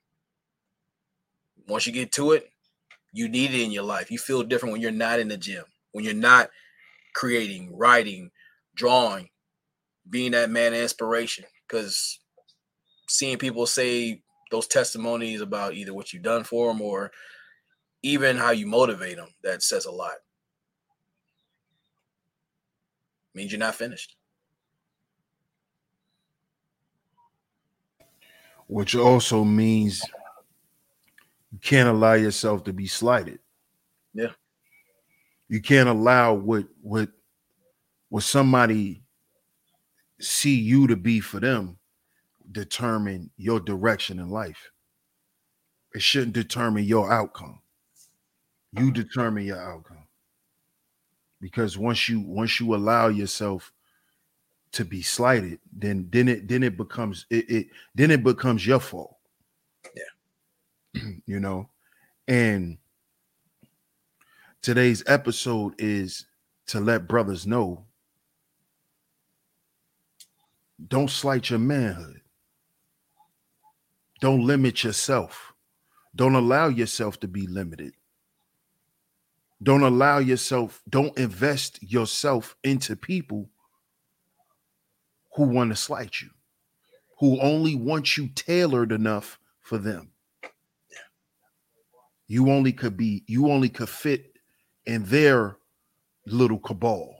Once 1.69 1.87
you 1.87 1.93
get 1.93 2.11
to 2.13 2.33
it, 2.33 2.49
you 3.13 3.29
need 3.29 3.55
it 3.55 3.63
in 3.63 3.71
your 3.71 3.85
life. 3.85 4.11
You 4.11 4.19
feel 4.19 4.43
different 4.43 4.73
when 4.73 4.81
you're 4.81 4.91
not 4.91 5.21
in 5.21 5.29
the 5.29 5.37
gym, 5.37 5.65
when 5.93 6.05
you're 6.05 6.15
not 6.15 6.51
creating, 7.15 7.77
writing, 7.77 8.31
drawing, 8.75 9.29
being 10.09 10.33
that 10.33 10.51
man 10.51 10.75
of 10.75 10.81
inspiration. 10.81 11.45
Because 11.69 12.19
seeing 13.09 13.39
people 13.39 13.67
say 13.67 14.23
those 14.53 14.69
testimonies 14.69 15.41
about 15.41 15.75
either 15.75 15.93
what 15.93 16.13
you've 16.13 16.23
done 16.23 16.45
for 16.45 16.69
them 16.69 16.81
or 16.81 17.11
even 18.03 18.37
how 18.37 18.53
you 18.53 18.67
motivate 18.67 19.17
them, 19.17 19.29
that 19.43 19.63
says 19.65 19.87
a 19.87 19.91
lot. 19.91 20.15
Means 23.35 23.51
you're 23.51 23.59
not 23.59 23.75
finished. 23.75 24.15
Which 28.69 28.95
also 28.95 29.43
means 29.43 30.01
you 31.51 31.59
can't 31.59 31.89
allow 31.89 32.13
yourself 32.13 32.63
to 32.65 32.73
be 32.73 32.87
slighted. 32.87 33.41
Yeah 34.15 34.29
you 35.53 35.61
can't 35.61 35.91
allow 35.91 36.33
what 36.33 36.65
what 36.81 37.11
what 38.09 38.23
somebody 38.23 39.03
see 40.19 40.55
you 40.55 40.87
to 40.87 40.97
be 40.97 41.21
for 41.21 41.41
them 41.41 41.77
determine 42.53 43.31
your 43.37 43.61
direction 43.61 44.19
in 44.19 44.31
life. 44.31 44.71
It 45.95 46.03
shouldn't 46.03 46.33
determine 46.33 46.85
your 46.85 47.13
outcome. 47.13 47.61
You 48.73 48.85
uh-huh. 48.85 48.93
determine 48.93 49.45
your 49.45 49.61
outcome. 49.61 50.07
Because 51.41 51.77
once 51.77 52.09
you 52.09 52.21
once 52.21 52.61
you 52.61 52.75
allow 52.75 53.09
yourself 53.09 53.73
to 54.73 54.85
be 54.85 55.03
slighted, 55.03 55.59
then 55.73 56.09
then 56.11 56.29
it 56.29 56.49
then 56.49 56.63
it 56.63 56.77
becomes 56.77 57.27
it, 57.31 57.51
it 57.51 57.67
then 57.95 58.11
it 58.11 58.23
becomes 58.23 58.67
your 58.67 58.81
fault. 58.81 59.17
Yeah. 59.95 61.03
you 61.27 61.41
know, 61.41 61.69
and 62.29 62.79
Today's 64.63 65.03
episode 65.09 65.75
is 65.79 66.27
to 66.69 66.79
let 66.79 67.09
brothers 67.09 67.49
know 67.49 67.85
don't 70.87 71.11
slight 71.11 71.51
your 71.51 71.59
manhood. 71.59 72.22
Don't 74.23 74.47
limit 74.47 74.85
yourself. 74.85 75.53
Don't 76.15 76.37
allow 76.37 76.69
yourself 76.69 77.19
to 77.21 77.27
be 77.29 77.49
limited. 77.49 77.95
Don't 79.65 79.83
allow 79.83 80.19
yourself, 80.19 80.81
don't 80.89 81.17
invest 81.19 81.83
yourself 81.83 82.55
into 82.63 82.95
people 82.95 83.51
who 85.35 85.43
want 85.43 85.71
to 85.71 85.77
slight 85.77 86.21
you, 86.21 86.29
who 87.19 87.41
only 87.41 87.75
want 87.75 88.17
you 88.17 88.29
tailored 88.29 88.93
enough 88.93 89.41
for 89.61 89.77
them. 89.77 90.13
You 92.29 92.49
only 92.49 92.73
could 92.73 92.97
be, 92.97 93.25
you 93.27 93.49
only 93.49 93.69
could 93.69 93.89
fit 93.89 94.37
in 94.87 95.03
their 95.03 95.57
little 96.27 96.61
cabal. 96.61 97.17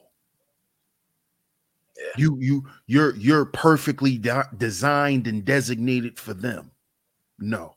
Yeah. 1.99 2.13
You 2.17 2.39
you 2.41 2.65
you're 2.87 3.17
you're 3.17 3.45
perfectly 3.47 4.19
de- 4.19 4.49
designed 4.57 5.27
and 5.27 5.45
designated 5.45 6.19
for 6.21 6.33
them. 6.35 6.72
No. 7.43 7.77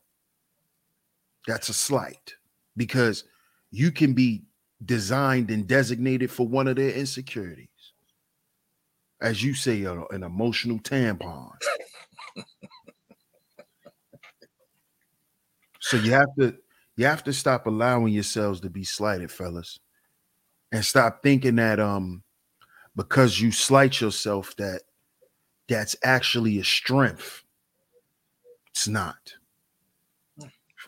That's 1.47 1.69
a 1.69 1.73
slight 1.73 2.35
because 2.77 3.23
you 3.71 3.91
can 3.91 4.13
be 4.13 4.43
designed 4.83 5.49
and 5.49 5.67
designated 5.67 6.29
for 6.31 6.47
one 6.47 6.67
of 6.67 6.75
their 6.75 6.91
insecurities. 6.91 7.67
As 9.21 9.43
you 9.43 9.53
say, 9.53 9.83
an 9.83 10.23
emotional 10.23 10.79
tampon. 10.79 11.51
so 15.79 15.97
you 15.97 16.11
have 16.11 16.33
to 16.39 16.55
you 16.97 17.05
have 17.05 17.23
to 17.23 17.33
stop 17.33 17.65
allowing 17.65 18.13
yourselves 18.13 18.61
to 18.61 18.69
be 18.69 18.83
slighted, 18.83 19.31
fellas. 19.31 19.79
And 20.71 20.85
stop 20.85 21.23
thinking 21.23 21.55
that 21.55 21.79
um 21.79 22.23
because 22.95 23.39
you 23.39 23.51
slight 23.51 23.99
yourself 23.99 24.55
that 24.57 24.81
that's 25.67 25.95
actually 26.03 26.59
a 26.59 26.63
strength. 26.63 27.43
It's 28.71 28.87
not. 28.87 29.35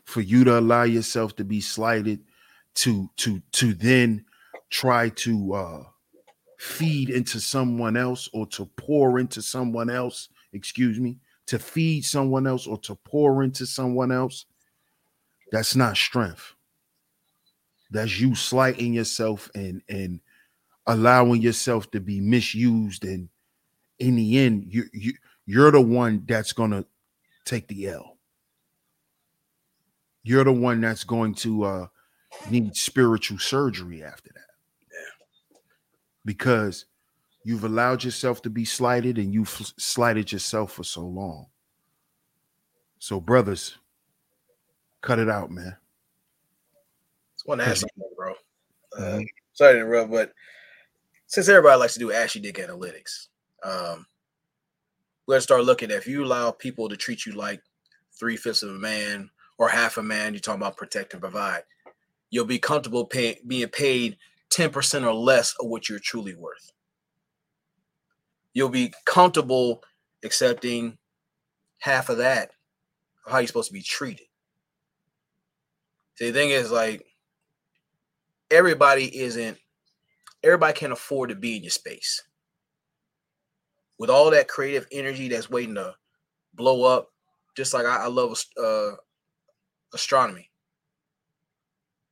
For 0.07 0.21
you 0.21 0.45
to 0.45 0.57
allow 0.57 0.83
yourself 0.83 1.35
to 1.35 1.43
be 1.43 1.59
slighted 1.59 2.21
to 2.75 3.09
to 3.17 3.41
to 3.51 3.73
then 3.73 4.23
try 4.69 5.09
to 5.09 5.53
uh 5.53 5.83
feed 6.57 7.09
into 7.09 7.39
someone 7.41 7.97
else 7.97 8.29
or 8.33 8.47
to 8.47 8.65
pour 8.77 9.19
into 9.19 9.41
someone 9.41 9.89
else, 9.89 10.29
excuse 10.53 10.99
me, 10.99 11.19
to 11.47 11.59
feed 11.59 12.05
someone 12.05 12.47
else 12.47 12.67
or 12.67 12.77
to 12.79 12.95
pour 12.95 13.43
into 13.43 13.65
someone 13.65 14.11
else, 14.11 14.45
that's 15.51 15.75
not 15.75 15.97
strength. 15.97 16.53
That's 17.91 18.17
you 18.19 18.33
slighting 18.33 18.93
yourself 18.93 19.51
and 19.53 19.81
and 19.89 20.21
allowing 20.87 21.41
yourself 21.41 21.91
to 21.91 21.99
be 21.99 22.21
misused 22.21 23.03
and 23.03 23.27
in 23.99 24.15
the 24.15 24.37
end 24.39 24.65
you 24.69 24.85
you 24.93 25.13
you're 25.45 25.71
the 25.71 25.81
one 25.81 26.23
that's 26.25 26.53
to 26.53 26.85
take 27.45 27.67
the 27.67 27.89
L. 27.89 28.16
You're 30.27 30.43
the 30.43 30.51
one 30.51 30.81
that's 30.81 31.05
going 31.05 31.35
to 31.35 31.63
uh 31.63 31.87
need 32.49 32.75
spiritual 32.75 33.39
surgery 33.39 34.03
after 34.03 34.29
that. 34.33 34.91
Yeah. 34.91 35.59
Because 36.25 36.85
you've 37.45 37.63
allowed 37.63 38.03
yourself 38.03 38.41
to 38.41 38.49
be 38.49 38.65
slighted 38.65 39.17
and 39.17 39.33
you've 39.33 39.49
slighted 39.77 40.33
yourself 40.33 40.73
for 40.73 40.83
so 40.83 41.01
long. 41.01 41.45
So 42.99 43.21
brothers, 43.21 43.77
cut 45.01 45.17
it 45.17 45.29
out, 45.29 45.49
man. 45.49 45.77
It's 47.35 47.45
one 47.45 47.61
ask 47.61 47.87
you, 47.95 48.03
bro. 48.17 48.33
Uh, 48.97 49.01
mm-hmm. 49.01 49.23
Sorry 49.53 49.75
to 49.75 49.79
interrupt, 49.79 50.11
but 50.11 50.33
since 51.27 51.47
everybody 51.47 51.79
likes 51.79 51.93
to 51.93 51.99
do 51.99 52.11
ashy 52.11 52.41
dick 52.41 52.55
analytics, 52.57 53.27
um, 53.63 54.05
let's 55.25 55.45
start 55.45 55.63
looking 55.63 55.89
at 55.89 55.97
if 55.97 56.07
you 56.07 56.25
allow 56.25 56.51
people 56.51 56.89
to 56.89 56.97
treat 56.97 57.25
you 57.25 57.31
like 57.31 57.61
three 58.19 58.35
fifths 58.35 58.63
of 58.63 58.71
a 58.71 58.79
man 58.79 59.29
or 59.57 59.69
half 59.69 59.97
a 59.97 60.03
man, 60.03 60.33
you're 60.33 60.41
talking 60.41 60.61
about 60.61 60.77
protect 60.77 61.13
and 61.13 61.21
provide. 61.21 61.63
You'll 62.29 62.45
be 62.45 62.59
comfortable 62.59 63.05
pay, 63.05 63.39
being 63.45 63.67
paid 63.69 64.17
10% 64.51 65.05
or 65.05 65.13
less 65.13 65.55
of 65.59 65.67
what 65.67 65.89
you're 65.89 65.99
truly 65.99 66.35
worth. 66.35 66.71
You'll 68.53 68.69
be 68.69 68.93
comfortable 69.05 69.83
accepting 70.23 70.97
half 71.79 72.09
of 72.09 72.17
that 72.17 72.51
how 73.27 73.39
you're 73.39 73.47
supposed 73.47 73.67
to 73.67 73.73
be 73.73 73.81
treated. 73.81 74.25
See, 76.15 76.31
the 76.31 76.39
thing 76.39 76.49
is, 76.49 76.71
like, 76.71 77.05
everybody 78.49 79.15
isn't, 79.19 79.57
everybody 80.43 80.73
can't 80.73 80.93
afford 80.93 81.29
to 81.29 81.35
be 81.35 81.57
in 81.57 81.63
your 81.63 81.71
space. 81.71 82.23
With 83.99 84.09
all 84.09 84.31
that 84.31 84.47
creative 84.47 84.87
energy 84.91 85.27
that's 85.27 85.49
waiting 85.49 85.75
to 85.75 85.95
blow 86.53 86.83
up, 86.83 87.09
just 87.55 87.73
like 87.73 87.85
I, 87.85 88.05
I 88.05 88.07
love 88.07 88.37
uh, 88.61 88.91
astronomy. 89.93 90.49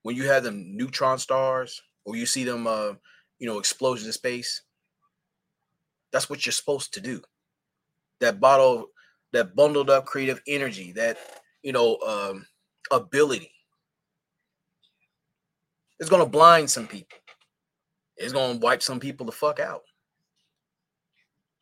When 0.03 0.15
you 0.15 0.27
have 0.27 0.43
them 0.43 0.75
neutron 0.77 1.17
stars 1.17 1.81
or 2.05 2.15
you 2.15 2.25
see 2.25 2.43
them, 2.43 2.67
uh, 2.67 2.93
you 3.39 3.47
know, 3.47 3.59
explosions 3.59 4.05
in 4.07 4.13
space, 4.13 4.61
that's 6.11 6.29
what 6.29 6.45
you're 6.45 6.53
supposed 6.53 6.93
to 6.93 7.01
do. 7.01 7.21
That 8.19 8.39
bottle, 8.39 8.87
that 9.33 9.55
bundled 9.55 9.89
up 9.89 10.05
creative 10.05 10.41
energy, 10.47 10.91
that, 10.93 11.17
you 11.63 11.73
know, 11.73 11.97
um, 11.97 12.45
ability 12.91 13.51
it's 15.99 16.09
to 16.09 16.25
blind 16.25 16.69
some 16.69 16.87
people. 16.87 17.17
It's 18.17 18.33
to 18.33 18.59
wipe 18.59 18.81
some 18.81 18.99
people 18.99 19.25
the 19.25 19.31
fuck 19.31 19.59
out. 19.59 19.83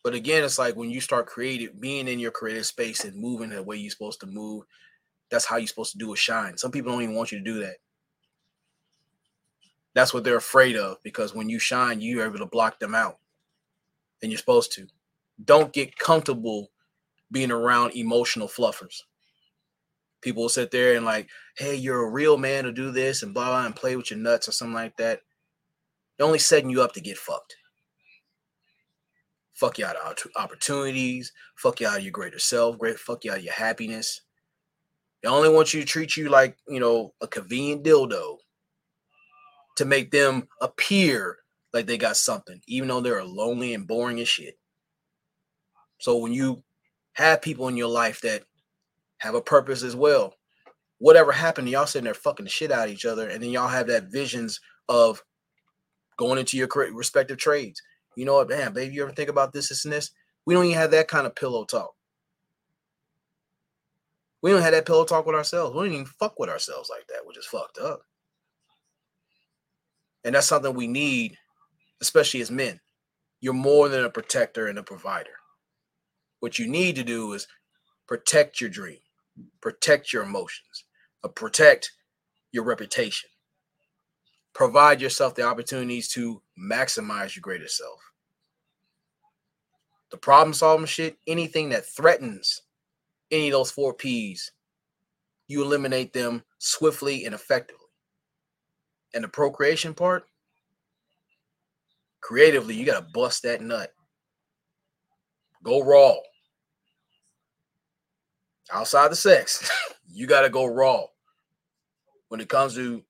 But 0.03 0.14
again, 0.14 0.43
it's 0.43 0.59
like 0.59 0.76
when 0.76 0.89
you 0.89 1.01
start 1.01 1.28
creating, 1.28 1.70
being 1.80 2.07
in 2.07 2.20
your 2.20 2.32
creative 2.32 2.66
space 2.66 3.05
and 3.05 3.16
moving 3.16 3.49
the 3.49 3.64
way 3.64 3.78
you're 3.78 3.91
supposed 3.91 4.20
to 4.20 4.26
move, 4.26 4.64
that's 5.30 5.45
how 5.45 5.57
you're 5.57 5.67
supposed 5.67 5.91
to 5.93 5.97
do 5.97 6.13
a 6.13 6.17
shine. 6.17 6.57
Some 6.57 6.71
people 6.71 6.91
don't 6.91 7.01
even 7.01 7.15
want 7.15 7.32
you 7.32 7.39
to 7.39 7.43
do 7.43 7.59
that. 7.61 7.78
That's 9.95 10.13
what 10.13 10.24
they're 10.24 10.38
afraid 10.38 10.76
of 10.76 10.97
because 11.03 11.36
when 11.36 11.49
you 11.49 11.59
shine, 11.59 12.01
you're 12.01 12.26
able 12.26 12.39
to 12.39 12.45
block 12.45 12.80
them 12.80 12.95
out. 12.95 13.17
And 14.21 14.32
you're 14.32 14.39
supposed 14.39 14.71
to. 14.74 14.88
Don't 15.43 15.74
get 15.74 15.97
comfortable 15.97 16.71
being 17.32 17.51
around 17.51 17.95
emotional 17.95 18.47
fluffers 18.47 19.01
people 20.24 20.43
will 20.43 20.49
sit 20.49 20.71
there 20.71 20.95
and 20.95 21.05
like, 21.05 21.30
hey, 21.57 21.76
you're 21.76 22.07
a 22.07 22.09
real 22.09 22.38
man 22.38 22.63
to 22.63 22.71
do 22.71 22.91
this 22.91 23.21
and 23.21 23.34
blah, 23.34 23.47
blah 23.47 23.65
and 23.65 23.76
play 23.76 23.95
with 23.95 24.09
your 24.09 24.19
nuts 24.19 24.47
or 24.47 24.53
something 24.53 24.74
like 24.74 24.97
that. 24.97 25.19
They're 26.17 26.26
only 26.26 26.39
setting 26.39 26.69
you 26.69 26.82
up 26.82 26.93
to 26.93 27.01
get 27.01 27.17
fucked. 27.17 27.57
Fuck 29.53 29.78
you 29.78 29.86
out 29.86 29.95
of 29.95 30.17
opportunities. 30.36 31.32
Fuck 31.55 31.82
you 31.82 31.88
out 31.88 31.97
of 31.97 32.03
your 32.03 32.11
greater 32.11 32.39
self. 32.39 32.80
Great. 32.80 32.97
Fuck 32.97 33.24
you 33.24 33.32
out 33.32 33.38
of 33.38 33.43
your 33.43 33.53
happiness. 33.53 34.21
They 35.24 35.30
only 35.30 35.49
want 35.49 35.74
you 35.74 35.80
to 35.80 35.88
treat 35.88 36.17
you 36.17 36.30
like 36.30 36.57
you 36.67 36.80
know 36.80 37.13
a 37.21 37.28
convenient 37.28 37.84
dildo 37.84 38.38
to 39.78 39.86
make 39.86 40.11
them 40.11 40.47
appear 40.61 41.38
like 41.74 41.88
they 41.88 41.97
got 41.97 42.17
something, 42.17 42.61
even 42.67 42.89
though 42.89 43.01
they're 43.01 43.24
lonely 43.24 43.74
and 43.74 43.88
boring 43.88 44.19
as 44.19 44.28
shit. 44.28 44.59
So 45.99 46.17
when 46.17 46.34
you 46.34 46.63
have 47.13 47.41
people 47.41 47.67
in 47.67 47.78
your 47.78 47.88
life 47.88 48.21
that 48.21 48.43
have 49.24 49.36
a 49.36 49.41
purpose 49.41 49.84
as 49.84 49.95
well. 49.95 50.36
Whatever 50.97 51.32
happened, 51.32 51.69
y'all 51.69 51.86
sitting 51.86 52.03
there 52.03 52.13
fucking 52.13 52.43
the 52.43 52.49
shit 52.49 52.71
out 52.71 52.88
of 52.88 52.93
each 52.93 53.05
other, 53.05 53.30
and 53.30 53.41
then 53.41 53.49
y'all 53.51 53.67
have 53.67 53.88
that 53.88 54.11
visions 54.11 54.59
of 54.89 55.21
going 56.17 56.38
into 56.39 56.57
your 56.57 56.67
respective 56.93 57.38
trades. 57.38 57.82
You 58.15 58.26
know 58.26 58.36
what, 58.36 58.49
man, 58.49 58.74
baby, 58.74 58.93
you 58.93 59.03
ever 59.03 59.13
think 59.13 59.30
about 59.30 59.53
this, 59.53 59.69
this, 59.69 59.86
and 59.86 59.93
this? 59.93 60.11
We 60.45 60.53
don't 60.53 60.65
even 60.65 60.78
have 60.78 60.91
that 60.91 61.07
kind 61.07 61.26
of 61.26 61.36
pillow 61.36 61.65
talk. 61.65 61.92
We 64.43 64.51
don't 64.51 64.61
have 64.61 64.73
that 64.73 64.85
pillow 64.85 65.05
talk 65.05 65.25
with 65.25 65.35
ourselves. 65.35 65.73
We 65.73 65.85
don't 65.85 65.93
even 65.93 66.05
fuck 66.05 66.37
with 66.37 66.49
ourselves 66.49 66.91
like 66.91 67.07
that, 67.07 67.25
which 67.25 67.37
is 67.37 67.45
fucked 67.45 67.79
up. 67.79 68.01
And 70.23 70.35
that's 70.35 70.47
something 70.47 70.75
we 70.75 70.87
need, 70.87 71.37
especially 72.01 72.41
as 72.41 72.51
men. 72.51 72.79
You're 73.41 73.53
more 73.53 73.89
than 73.89 74.05
a 74.05 74.09
protector 74.09 74.67
and 74.67 74.77
a 74.77 74.83
provider. 74.83 75.31
What 76.41 76.59
you 76.59 76.67
need 76.67 76.95
to 76.97 77.03
do 77.03 77.33
is 77.33 77.47
protect 78.07 78.61
your 78.61 78.69
dream 78.69 78.99
protect 79.61 80.13
your 80.13 80.23
emotions, 80.23 80.85
uh, 81.23 81.27
protect 81.27 81.91
your 82.51 82.63
reputation, 82.63 83.29
provide 84.53 85.01
yourself 85.01 85.35
the 85.35 85.43
opportunities 85.43 86.07
to 86.09 86.41
maximize 86.59 87.35
your 87.35 87.41
greater 87.41 87.67
self. 87.67 87.99
The 90.11 90.17
problem 90.17 90.53
solving 90.53 90.85
shit, 90.85 91.17
anything 91.25 91.69
that 91.69 91.85
threatens 91.85 92.61
any 93.34 93.47
of 93.47 93.53
those 93.53 93.71
four 93.71 93.93
P's, 93.93 94.51
you 95.47 95.63
eliminate 95.63 96.13
them 96.13 96.43
swiftly 96.59 97.25
and 97.25 97.36
effectively. 97.36 97.79
And 99.13 99.23
the 99.23 99.27
procreation 99.27 99.93
part, 99.93 100.23
creatively, 102.21 102.75
you 102.75 102.86
got 102.86 102.99
to 102.99 103.11
bust 103.13 103.43
that 103.43 103.61
nut. 103.61 103.91
Go 105.63 105.84
raw 105.84 106.15
outside 108.71 109.11
the 109.11 109.15
sex, 109.15 109.69
you 110.11 110.27
got 110.27 110.41
to 110.41 110.49
go 110.49 110.65
raw. 110.65 111.03
When 112.29 112.39
it 112.41 112.49
comes 112.49 112.75
to 112.75 113.03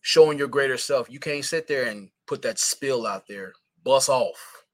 showing 0.00 0.38
your 0.38 0.48
greater 0.48 0.76
self, 0.76 1.10
you 1.10 1.20
can't 1.20 1.44
sit 1.44 1.66
there 1.68 1.86
and 1.86 2.10
put 2.26 2.42
that 2.42 2.58
spill 2.58 3.06
out 3.06 3.26
there, 3.28 3.52
bust 3.84 4.08
off. 4.08 4.64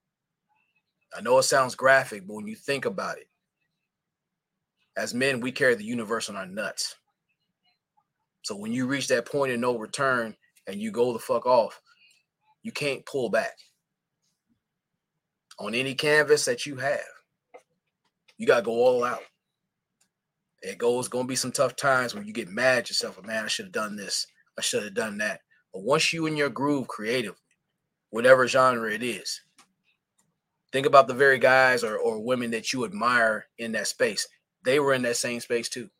I 1.16 1.20
know 1.20 1.38
it 1.38 1.42
sounds 1.42 1.74
graphic, 1.74 2.26
but 2.26 2.34
when 2.34 2.46
you 2.46 2.56
think 2.56 2.84
about 2.84 3.18
it, 3.18 3.28
as 4.96 5.14
men, 5.14 5.40
we 5.40 5.52
carry 5.52 5.74
the 5.74 5.84
universe 5.84 6.28
on 6.28 6.36
our 6.36 6.46
nuts. 6.46 6.96
So 8.42 8.56
when 8.56 8.72
you 8.72 8.86
reach 8.86 9.08
that 9.08 9.26
point 9.26 9.52
of 9.52 9.60
no 9.60 9.76
return 9.78 10.34
and 10.66 10.80
you 10.80 10.90
go 10.90 11.12
the 11.12 11.18
fuck 11.18 11.46
off, 11.46 11.80
you 12.62 12.72
can't 12.72 13.04
pull 13.06 13.30
back. 13.30 13.56
On 15.58 15.74
any 15.74 15.94
canvas 15.94 16.44
that 16.46 16.64
you 16.64 16.76
have, 16.76 17.00
you 18.38 18.46
got 18.46 18.56
to 18.56 18.62
go 18.62 18.72
all 18.72 19.04
out. 19.04 19.22
It 20.62 20.78
goes 20.78 21.08
gonna 21.08 21.26
be 21.26 21.36
some 21.36 21.52
tough 21.52 21.76
times 21.76 22.14
when 22.14 22.26
you 22.26 22.32
get 22.32 22.48
mad 22.48 22.78
at 22.78 22.88
yourself. 22.90 23.18
Oh, 23.18 23.26
man, 23.26 23.44
I 23.44 23.48
should 23.48 23.66
have 23.66 23.72
done 23.72 23.96
this. 23.96 24.26
I 24.58 24.62
should 24.62 24.82
have 24.82 24.94
done 24.94 25.18
that. 25.18 25.40
But 25.72 25.82
once 25.82 26.12
you 26.12 26.26
in 26.26 26.36
your 26.36 26.50
groove 26.50 26.88
creatively, 26.88 27.38
whatever 28.10 28.46
genre 28.46 28.92
it 28.92 29.02
is, 29.02 29.40
think 30.72 30.86
about 30.86 31.08
the 31.08 31.14
very 31.14 31.38
guys 31.38 31.82
or, 31.82 31.96
or 31.96 32.20
women 32.20 32.50
that 32.50 32.72
you 32.72 32.84
admire 32.84 33.46
in 33.58 33.72
that 33.72 33.86
space. 33.86 34.26
They 34.64 34.78
were 34.78 34.94
in 34.94 35.02
that 35.02 35.16
same 35.16 35.40
space 35.40 35.68
too. 35.68 35.90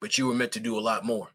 But 0.00 0.18
you 0.18 0.26
were 0.26 0.34
meant 0.34 0.52
to 0.52 0.60
do 0.60 0.78
a 0.78 0.80
lot 0.80 1.04
more. 1.04 1.28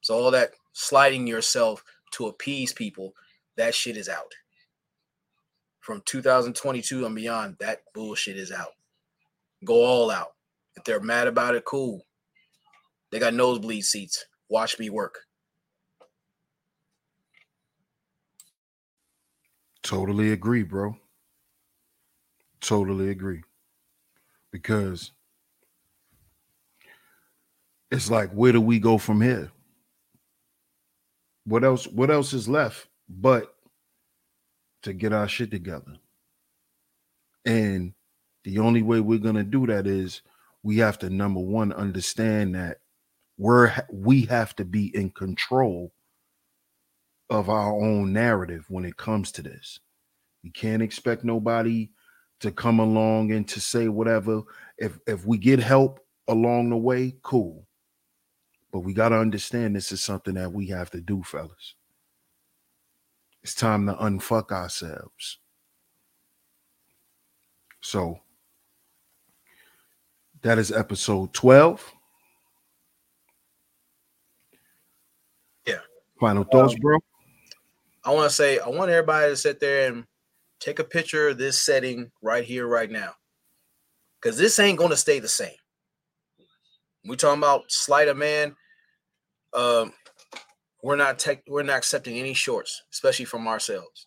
So 0.00 0.14
all 0.14 0.30
that 0.30 0.52
sliding 0.72 1.26
yourself 1.26 1.84
to 2.12 2.28
appease 2.28 2.72
people, 2.72 3.14
that 3.56 3.74
shit 3.74 3.96
is 3.96 4.08
out. 4.08 4.34
From 5.80 6.02
2022 6.04 7.04
and 7.04 7.14
beyond, 7.14 7.56
that 7.60 7.82
bullshit 7.94 8.36
is 8.36 8.52
out. 8.52 8.72
Go 9.64 9.84
all 9.84 10.10
out. 10.10 10.34
If 10.76 10.84
they're 10.84 11.00
mad 11.00 11.26
about 11.26 11.54
it, 11.54 11.64
cool. 11.64 12.04
They 13.10 13.18
got 13.18 13.34
nosebleed 13.34 13.84
seats. 13.84 14.26
Watch 14.48 14.78
me 14.78 14.90
work. 14.90 15.20
Totally 19.82 20.32
agree, 20.32 20.62
bro. 20.62 20.96
Totally 22.68 23.08
agree. 23.08 23.40
Because 24.52 25.12
it's 27.90 28.10
like, 28.10 28.30
where 28.32 28.52
do 28.52 28.60
we 28.60 28.78
go 28.78 28.98
from 28.98 29.22
here? 29.22 29.50
What 31.46 31.64
else? 31.64 31.86
What 31.86 32.10
else 32.10 32.34
is 32.34 32.46
left 32.46 32.88
but 33.08 33.54
to 34.82 34.92
get 34.92 35.14
our 35.14 35.26
shit 35.26 35.50
together? 35.50 35.96
And 37.46 37.94
the 38.44 38.58
only 38.58 38.82
way 38.82 39.00
we're 39.00 39.18
gonna 39.18 39.44
do 39.44 39.66
that 39.68 39.86
is 39.86 40.20
we 40.62 40.76
have 40.76 40.98
to 40.98 41.08
number 41.08 41.40
one 41.40 41.72
understand 41.72 42.54
that 42.54 42.80
we're 43.38 43.72
we 43.90 44.26
have 44.26 44.54
to 44.56 44.66
be 44.66 44.94
in 44.94 45.08
control 45.08 45.94
of 47.30 47.48
our 47.48 47.72
own 47.72 48.12
narrative 48.12 48.66
when 48.68 48.84
it 48.84 48.98
comes 48.98 49.32
to 49.32 49.42
this. 49.42 49.80
You 50.42 50.52
can't 50.52 50.82
expect 50.82 51.24
nobody 51.24 51.88
to 52.40 52.50
come 52.52 52.78
along 52.78 53.32
and 53.32 53.46
to 53.48 53.60
say 53.60 53.88
whatever. 53.88 54.42
If 54.76 54.98
if 55.06 55.26
we 55.26 55.38
get 55.38 55.58
help 55.60 56.00
along 56.28 56.70
the 56.70 56.76
way, 56.76 57.16
cool. 57.22 57.66
But 58.72 58.80
we 58.80 58.92
got 58.92 59.08
to 59.10 59.18
understand 59.18 59.74
this 59.74 59.92
is 59.92 60.02
something 60.02 60.34
that 60.34 60.52
we 60.52 60.66
have 60.68 60.90
to 60.90 61.00
do, 61.00 61.22
fellas. 61.22 61.74
It's 63.42 63.54
time 63.54 63.86
to 63.86 63.94
unfuck 63.94 64.52
ourselves. 64.52 65.38
So 67.80 68.20
that 70.42 70.58
is 70.58 70.70
episode 70.70 71.32
12. 71.32 71.92
Yeah. 75.66 75.74
Final 76.20 76.44
thoughts, 76.44 76.74
um, 76.74 76.80
bro? 76.80 76.98
I 78.04 78.12
want 78.12 78.28
to 78.28 78.34
say, 78.34 78.58
I 78.58 78.68
want 78.68 78.90
everybody 78.90 79.32
to 79.32 79.36
sit 79.36 79.60
there 79.60 79.92
and 79.92 80.04
take 80.60 80.78
a 80.78 80.84
picture 80.84 81.28
of 81.28 81.38
this 81.38 81.58
setting 81.58 82.10
right 82.22 82.44
here, 82.44 82.66
right 82.66 82.90
now. 82.90 83.12
Because 84.20 84.36
this 84.36 84.58
ain't 84.58 84.78
going 84.78 84.90
to 84.90 84.96
stay 84.96 85.20
the 85.20 85.28
same. 85.28 85.50
We 87.04 87.16
talking 87.16 87.38
about 87.38 87.70
sleight 87.70 88.08
of 88.08 88.16
man. 88.16 88.56
Um, 89.54 89.92
we're 90.82 90.96
not 90.96 91.18
tech, 91.18 91.42
we're 91.48 91.62
not 91.62 91.78
accepting 91.78 92.18
any 92.18 92.34
shorts, 92.34 92.82
especially 92.92 93.24
from 93.24 93.46
ourselves. 93.48 94.06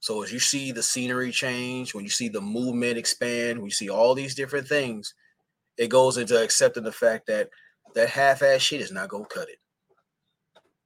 So 0.00 0.22
as 0.22 0.32
you 0.32 0.38
see 0.38 0.72
the 0.72 0.82
scenery 0.82 1.32
change, 1.32 1.94
when 1.94 2.04
you 2.04 2.10
see 2.10 2.28
the 2.28 2.40
movement 2.40 2.98
expand, 2.98 3.60
we 3.60 3.70
see 3.70 3.90
all 3.90 4.14
these 4.14 4.34
different 4.34 4.68
things, 4.68 5.14
it 5.76 5.88
goes 5.88 6.16
into 6.16 6.40
accepting 6.40 6.84
the 6.84 6.92
fact 6.92 7.26
that 7.26 7.50
that 7.94 8.08
half-ass 8.08 8.60
shit 8.60 8.80
is 8.80 8.92
not 8.92 9.08
gonna 9.08 9.24
cut 9.26 9.48
it. 9.48 9.58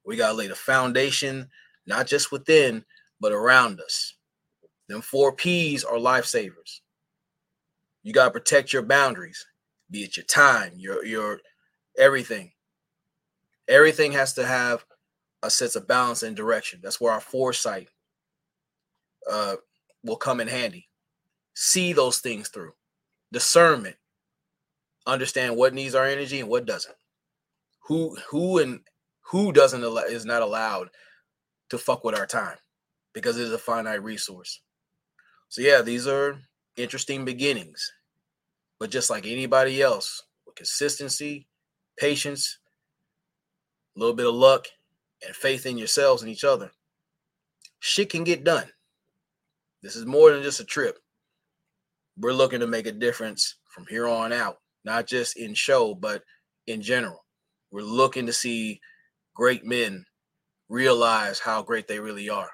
We 0.04 0.16
gotta 0.16 0.34
lay 0.34 0.46
the 0.46 0.54
foundation, 0.54 1.48
not 1.86 2.06
just 2.06 2.32
within, 2.32 2.84
but 3.20 3.32
around 3.32 3.80
us. 3.80 4.14
Them 4.88 5.00
four 5.00 5.32
P's 5.32 5.84
are 5.84 5.96
lifesavers. 5.96 6.80
You 8.02 8.12
gotta 8.12 8.30
protect 8.30 8.72
your 8.72 8.82
boundaries, 8.82 9.46
be 9.90 10.02
it 10.02 10.16
your 10.16 10.26
time, 10.26 10.72
your 10.76 11.04
your 11.04 11.40
everything. 11.96 12.52
Everything 13.68 14.12
has 14.12 14.34
to 14.34 14.44
have 14.44 14.84
a 15.42 15.50
sense 15.50 15.76
of 15.76 15.86
balance 15.86 16.22
and 16.22 16.36
direction. 16.36 16.80
That's 16.82 17.00
where 17.00 17.12
our 17.12 17.20
foresight 17.20 17.88
uh, 19.30 19.56
will 20.04 20.16
come 20.16 20.40
in 20.40 20.48
handy. 20.48 20.88
See 21.54 21.92
those 21.92 22.18
things 22.18 22.48
through. 22.48 22.72
Discernment. 23.32 23.96
Understand 25.06 25.56
what 25.56 25.74
needs 25.74 25.94
our 25.94 26.06
energy 26.06 26.40
and 26.40 26.48
what 26.48 26.66
doesn't. 26.66 26.94
Who 27.86 28.16
who 28.28 28.58
and 28.58 28.80
who 29.22 29.52
doesn't 29.52 29.82
is 30.10 30.24
not 30.24 30.42
allowed 30.42 30.90
to 31.70 31.78
fuck 31.78 32.04
with 32.04 32.14
our 32.14 32.26
time 32.26 32.58
because 33.12 33.38
it 33.38 33.44
is 33.44 33.52
a 33.52 33.58
finite 33.58 34.02
resource. 34.02 34.60
So 35.52 35.60
yeah, 35.60 35.82
these 35.82 36.06
are 36.06 36.38
interesting 36.78 37.26
beginnings. 37.26 37.92
But 38.80 38.88
just 38.88 39.10
like 39.10 39.26
anybody 39.26 39.82
else, 39.82 40.22
with 40.46 40.54
consistency, 40.54 41.46
patience, 41.98 42.58
a 43.94 44.00
little 44.00 44.14
bit 44.14 44.26
of 44.26 44.32
luck, 44.32 44.64
and 45.22 45.36
faith 45.36 45.66
in 45.66 45.76
yourselves 45.76 46.22
and 46.22 46.30
each 46.30 46.42
other, 46.42 46.70
shit 47.80 48.08
can 48.08 48.24
get 48.24 48.44
done. 48.44 48.64
This 49.82 49.94
is 49.94 50.06
more 50.06 50.32
than 50.32 50.42
just 50.42 50.60
a 50.60 50.64
trip. 50.64 50.98
We're 52.16 52.32
looking 52.32 52.60
to 52.60 52.66
make 52.66 52.86
a 52.86 52.92
difference 52.92 53.56
from 53.74 53.84
here 53.90 54.08
on 54.08 54.32
out, 54.32 54.56
not 54.86 55.06
just 55.06 55.36
in 55.36 55.52
show, 55.52 55.94
but 55.94 56.22
in 56.66 56.80
general. 56.80 57.26
We're 57.70 57.82
looking 57.82 58.24
to 58.24 58.32
see 58.32 58.80
great 59.34 59.66
men 59.66 60.06
realize 60.70 61.38
how 61.38 61.62
great 61.62 61.88
they 61.88 62.00
really 62.00 62.30
are. 62.30 62.50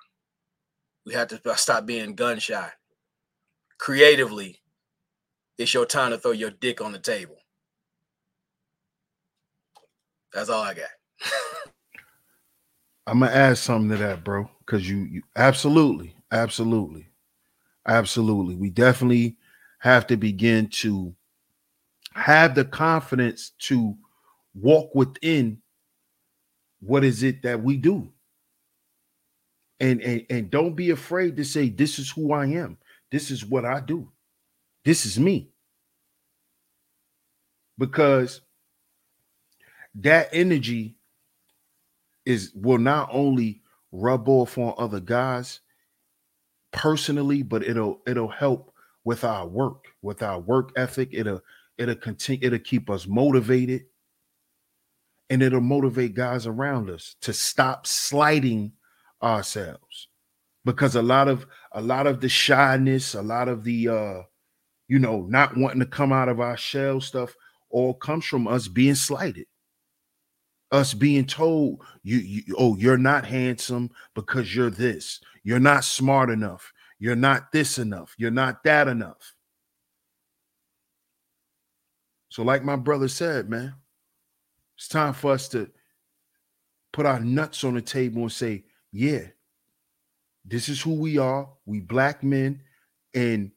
We 1.07 1.15
have 1.15 1.29
to 1.29 1.41
stop 1.57 1.87
being 1.87 2.17
gun 2.17 2.41
shy. 2.41 2.73
Creatively, 3.79 4.61
it's 5.59 5.75
your 5.75 5.87
time 5.87 6.11
to 6.11 6.19
throw 6.19 6.33
your 6.33 6.51
dick 6.51 6.81
on 6.81 6.93
the 6.93 6.99
table. 6.99 7.37
That's 10.33 10.51
all 10.51 10.63
I 10.63 10.75
got. 10.75 10.89
I'm 13.07 13.21
gonna 13.21 13.33
add 13.33 13.59
something 13.59 13.91
to 13.91 13.97
that, 13.97 14.25
bro, 14.25 14.51
because 14.61 14.89
you, 14.89 14.99
you 14.99 15.23
absolutely, 15.37 16.15
absolutely, 16.31 17.09
absolutely. 17.87 18.55
We 18.57 18.71
definitely 18.71 19.37
have 19.81 20.07
to 20.09 20.17
begin 20.17 20.69
to 20.69 21.15
have 22.15 22.55
the 22.55 22.65
confidence 22.65 23.53
to 23.61 23.97
walk 24.55 24.95
within 24.95 25.63
what 26.81 27.05
is 27.05 27.23
it 27.23 27.43
that 27.43 27.63
we 27.63 27.77
do. 27.77 28.13
And, 29.81 30.03
and 30.03 30.27
and 30.29 30.51
don't 30.51 30.75
be 30.75 30.91
afraid 30.91 31.37
to 31.37 31.45
say 31.45 31.69
this 31.69 31.99
is 31.99 32.11
who 32.11 32.33
I 32.33 32.47
am. 32.47 32.77
This 33.11 33.31
is 33.31 33.45
what 33.45 33.65
I 33.65 33.81
do. 33.81 34.11
This 34.85 35.07
is 35.07 35.19
me. 35.19 35.51
Because 37.79 38.41
that 39.95 40.29
energy 40.33 40.97
is 42.27 42.53
will 42.55 42.79
not 42.79 43.09
only 43.13 43.63
rub 43.93 44.29
off 44.29 44.59
on 44.59 44.75
other 44.77 45.01
guys 45.01 45.61
personally, 46.73 47.43
but 47.43 47.63
it'll 47.63 48.01
it'll 48.07 48.29
help 48.29 48.73
with 49.05 49.25
our 49.25 49.47
work, 49.47 49.87
with 50.03 50.23
our 50.23 50.39
work 50.39 50.71
ethic. 50.77 51.11
It'll 51.13 51.41
it'll 51.79 51.95
continue, 51.95 52.47
it'll 52.47 52.59
keep 52.59 52.91
us 52.91 53.07
motivated, 53.07 53.87
and 55.31 55.43
it'll 55.43 55.61
motivate 55.61 56.15
guys 56.15 56.47
around 56.47 56.91
us 56.91 57.17
to 57.23 57.33
stop 57.33 57.87
sliding 57.87 58.73
ourselves. 59.23 60.08
Because 60.65 60.97
a 60.97 61.03
lot 61.03 61.29
of 61.29 61.47
a 61.73 61.81
lot 61.81 62.07
of 62.07 62.21
the 62.21 62.29
shyness, 62.29 63.15
a 63.15 63.23
lot 63.23 63.49
of 63.49 63.65
the 63.65 63.89
uh, 63.89 64.23
you 64.89 64.99
know, 64.99 65.27
not 65.29 65.57
wanting 65.57 65.81
to 65.81 65.87
come 65.87 66.13
out 66.13 66.29
of 66.29 66.41
our 66.41 66.57
shell 66.57 67.01
stuff 67.01 67.35
all 67.71 67.95
comes 67.95 68.25
from 68.25 68.49
us 68.49 68.69
being 68.69 68.95
slighted. 68.95 69.47
Us 70.71 70.93
being 70.93 71.25
told 71.25 71.83
you, 72.03 72.19
you 72.19 72.55
oh 72.59 72.77
you're 72.77 72.99
not 72.99 73.25
handsome 73.25 73.91
because 74.15 74.55
you're 74.55 74.71
this. 74.71 75.21
You're 75.43 75.61
not 75.61 75.85
smart 75.85 76.29
enough. 76.29 76.73
You're 76.99 77.17
not 77.17 77.53
this 77.53 77.79
enough. 77.79 78.15
You're 78.19 78.31
not 78.31 78.63
that 78.65 78.89
enough. 78.89 79.35
So 82.29 82.43
like 82.43 82.63
my 82.63 82.77
brother 82.77 83.09
said 83.09 83.49
man 83.49 83.75
it's 84.77 84.89
time 84.89 85.13
for 85.13 85.33
us 85.33 85.49
to 85.49 85.71
put 86.93 87.07
our 87.07 87.19
nuts 87.19 87.65
on 87.65 87.75
the 87.75 87.83
table 87.83 88.23
and 88.23 88.33
say 88.33 88.65
yeah 88.93 89.27
this 90.49 90.69
is 90.69 90.81
who 90.81 90.95
we 90.95 91.19
are 91.19 91.49
we 91.67 91.81
black 91.81 92.23
men 92.23 92.61
and 93.15 93.51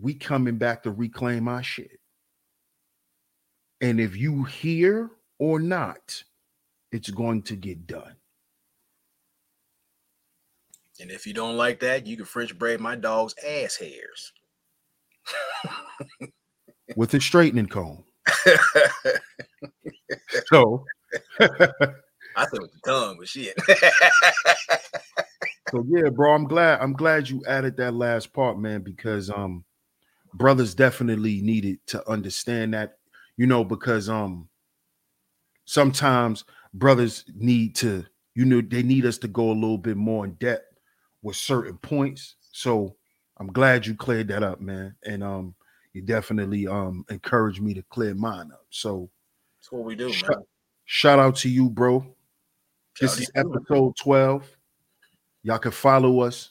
we 0.00 0.14
coming 0.14 0.58
back 0.58 0.82
to 0.82 0.90
reclaim 0.90 1.48
our 1.48 1.62
shit 1.62 1.98
and 3.80 4.00
if 4.00 4.16
you 4.16 4.44
hear 4.44 5.10
or 5.38 5.60
not, 5.60 6.22
it's 6.90 7.10
going 7.10 7.42
to 7.42 7.56
get 7.56 7.86
done. 7.86 8.16
And 11.00 11.10
if 11.12 11.26
you 11.26 11.32
don't 11.32 11.56
like 11.56 11.78
that, 11.80 12.06
you 12.06 12.16
can 12.16 12.24
French 12.24 12.58
braid 12.58 12.80
my 12.80 12.96
dog's 12.96 13.34
ass 13.46 13.76
hairs 13.76 14.32
with 16.96 17.14
a 17.14 17.20
straightening 17.20 17.66
comb. 17.66 18.02
so 20.46 20.84
I 22.38 22.46
said 22.46 22.60
with 22.60 22.72
the 22.72 22.80
tongue, 22.84 23.16
but 23.18 23.28
shit. 23.28 23.54
so 25.70 25.84
yeah, 25.88 26.08
bro, 26.10 26.34
I'm 26.34 26.44
glad 26.44 26.80
I'm 26.80 26.92
glad 26.92 27.28
you 27.28 27.42
added 27.46 27.76
that 27.78 27.94
last 27.94 28.32
part, 28.32 28.58
man, 28.58 28.82
because 28.82 29.30
um 29.30 29.64
brothers 30.34 30.74
definitely 30.74 31.40
needed 31.42 31.78
to 31.86 32.08
understand 32.08 32.74
that 32.74 32.98
you 33.36 33.46
know, 33.46 33.64
because 33.64 34.08
um 34.08 34.48
sometimes 35.64 36.44
brothers 36.74 37.24
need 37.34 37.74
to, 37.76 38.04
you 38.34 38.44
know, 38.44 38.60
they 38.60 38.82
need 38.82 39.04
us 39.04 39.18
to 39.18 39.28
go 39.28 39.50
a 39.50 39.52
little 39.52 39.78
bit 39.78 39.96
more 39.96 40.24
in 40.24 40.32
depth 40.34 40.64
with 41.22 41.36
certain 41.36 41.76
points. 41.78 42.36
So 42.52 42.96
I'm 43.38 43.48
glad 43.48 43.86
you 43.86 43.94
cleared 43.94 44.28
that 44.28 44.42
up, 44.42 44.60
man. 44.60 44.94
And 45.04 45.22
um, 45.22 45.54
you 45.92 46.02
definitely 46.02 46.66
um 46.66 47.04
encouraged 47.10 47.60
me 47.60 47.74
to 47.74 47.82
clear 47.90 48.14
mine 48.14 48.50
up. 48.52 48.66
So 48.70 49.10
That's 49.60 49.72
what 49.72 49.84
we 49.84 49.94
do, 49.94 50.12
shout 50.84 51.18
out 51.18 51.36
to 51.36 51.48
you, 51.48 51.68
bro. 51.68 52.04
This 53.00 53.18
is 53.20 53.30
out 53.36 53.44
to 53.44 53.48
you. 53.50 53.56
episode 53.56 53.96
12. 53.96 54.56
Y'all 55.44 55.58
can 55.58 55.70
follow 55.70 56.20
us 56.20 56.50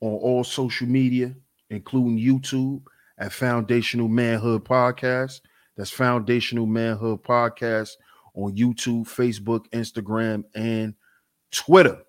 on 0.00 0.12
all 0.12 0.44
social 0.44 0.86
media, 0.86 1.34
including 1.70 2.18
YouTube 2.18 2.82
at 3.18 3.32
Foundational 3.32 4.08
Manhood 4.08 4.64
Podcast. 4.64 5.40
That's 5.76 5.90
Foundational 5.90 6.66
Manhood 6.66 7.22
Podcast 7.22 7.90
on 8.34 8.56
YouTube, 8.56 9.04
Facebook, 9.04 9.68
Instagram, 9.70 10.44
and 10.54 10.94
Twitter. 11.50 12.02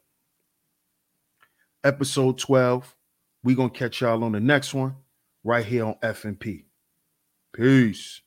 Episode 1.83 2.37
12. 2.37 2.95
We're 3.43 3.55
going 3.55 3.69
to 3.69 3.77
catch 3.77 4.01
y'all 4.01 4.23
on 4.23 4.31
the 4.31 4.39
next 4.39 4.73
one 4.73 4.95
right 5.43 5.65
here 5.65 5.85
on 5.85 5.95
FMP. 6.03 6.65
Peace. 7.53 8.21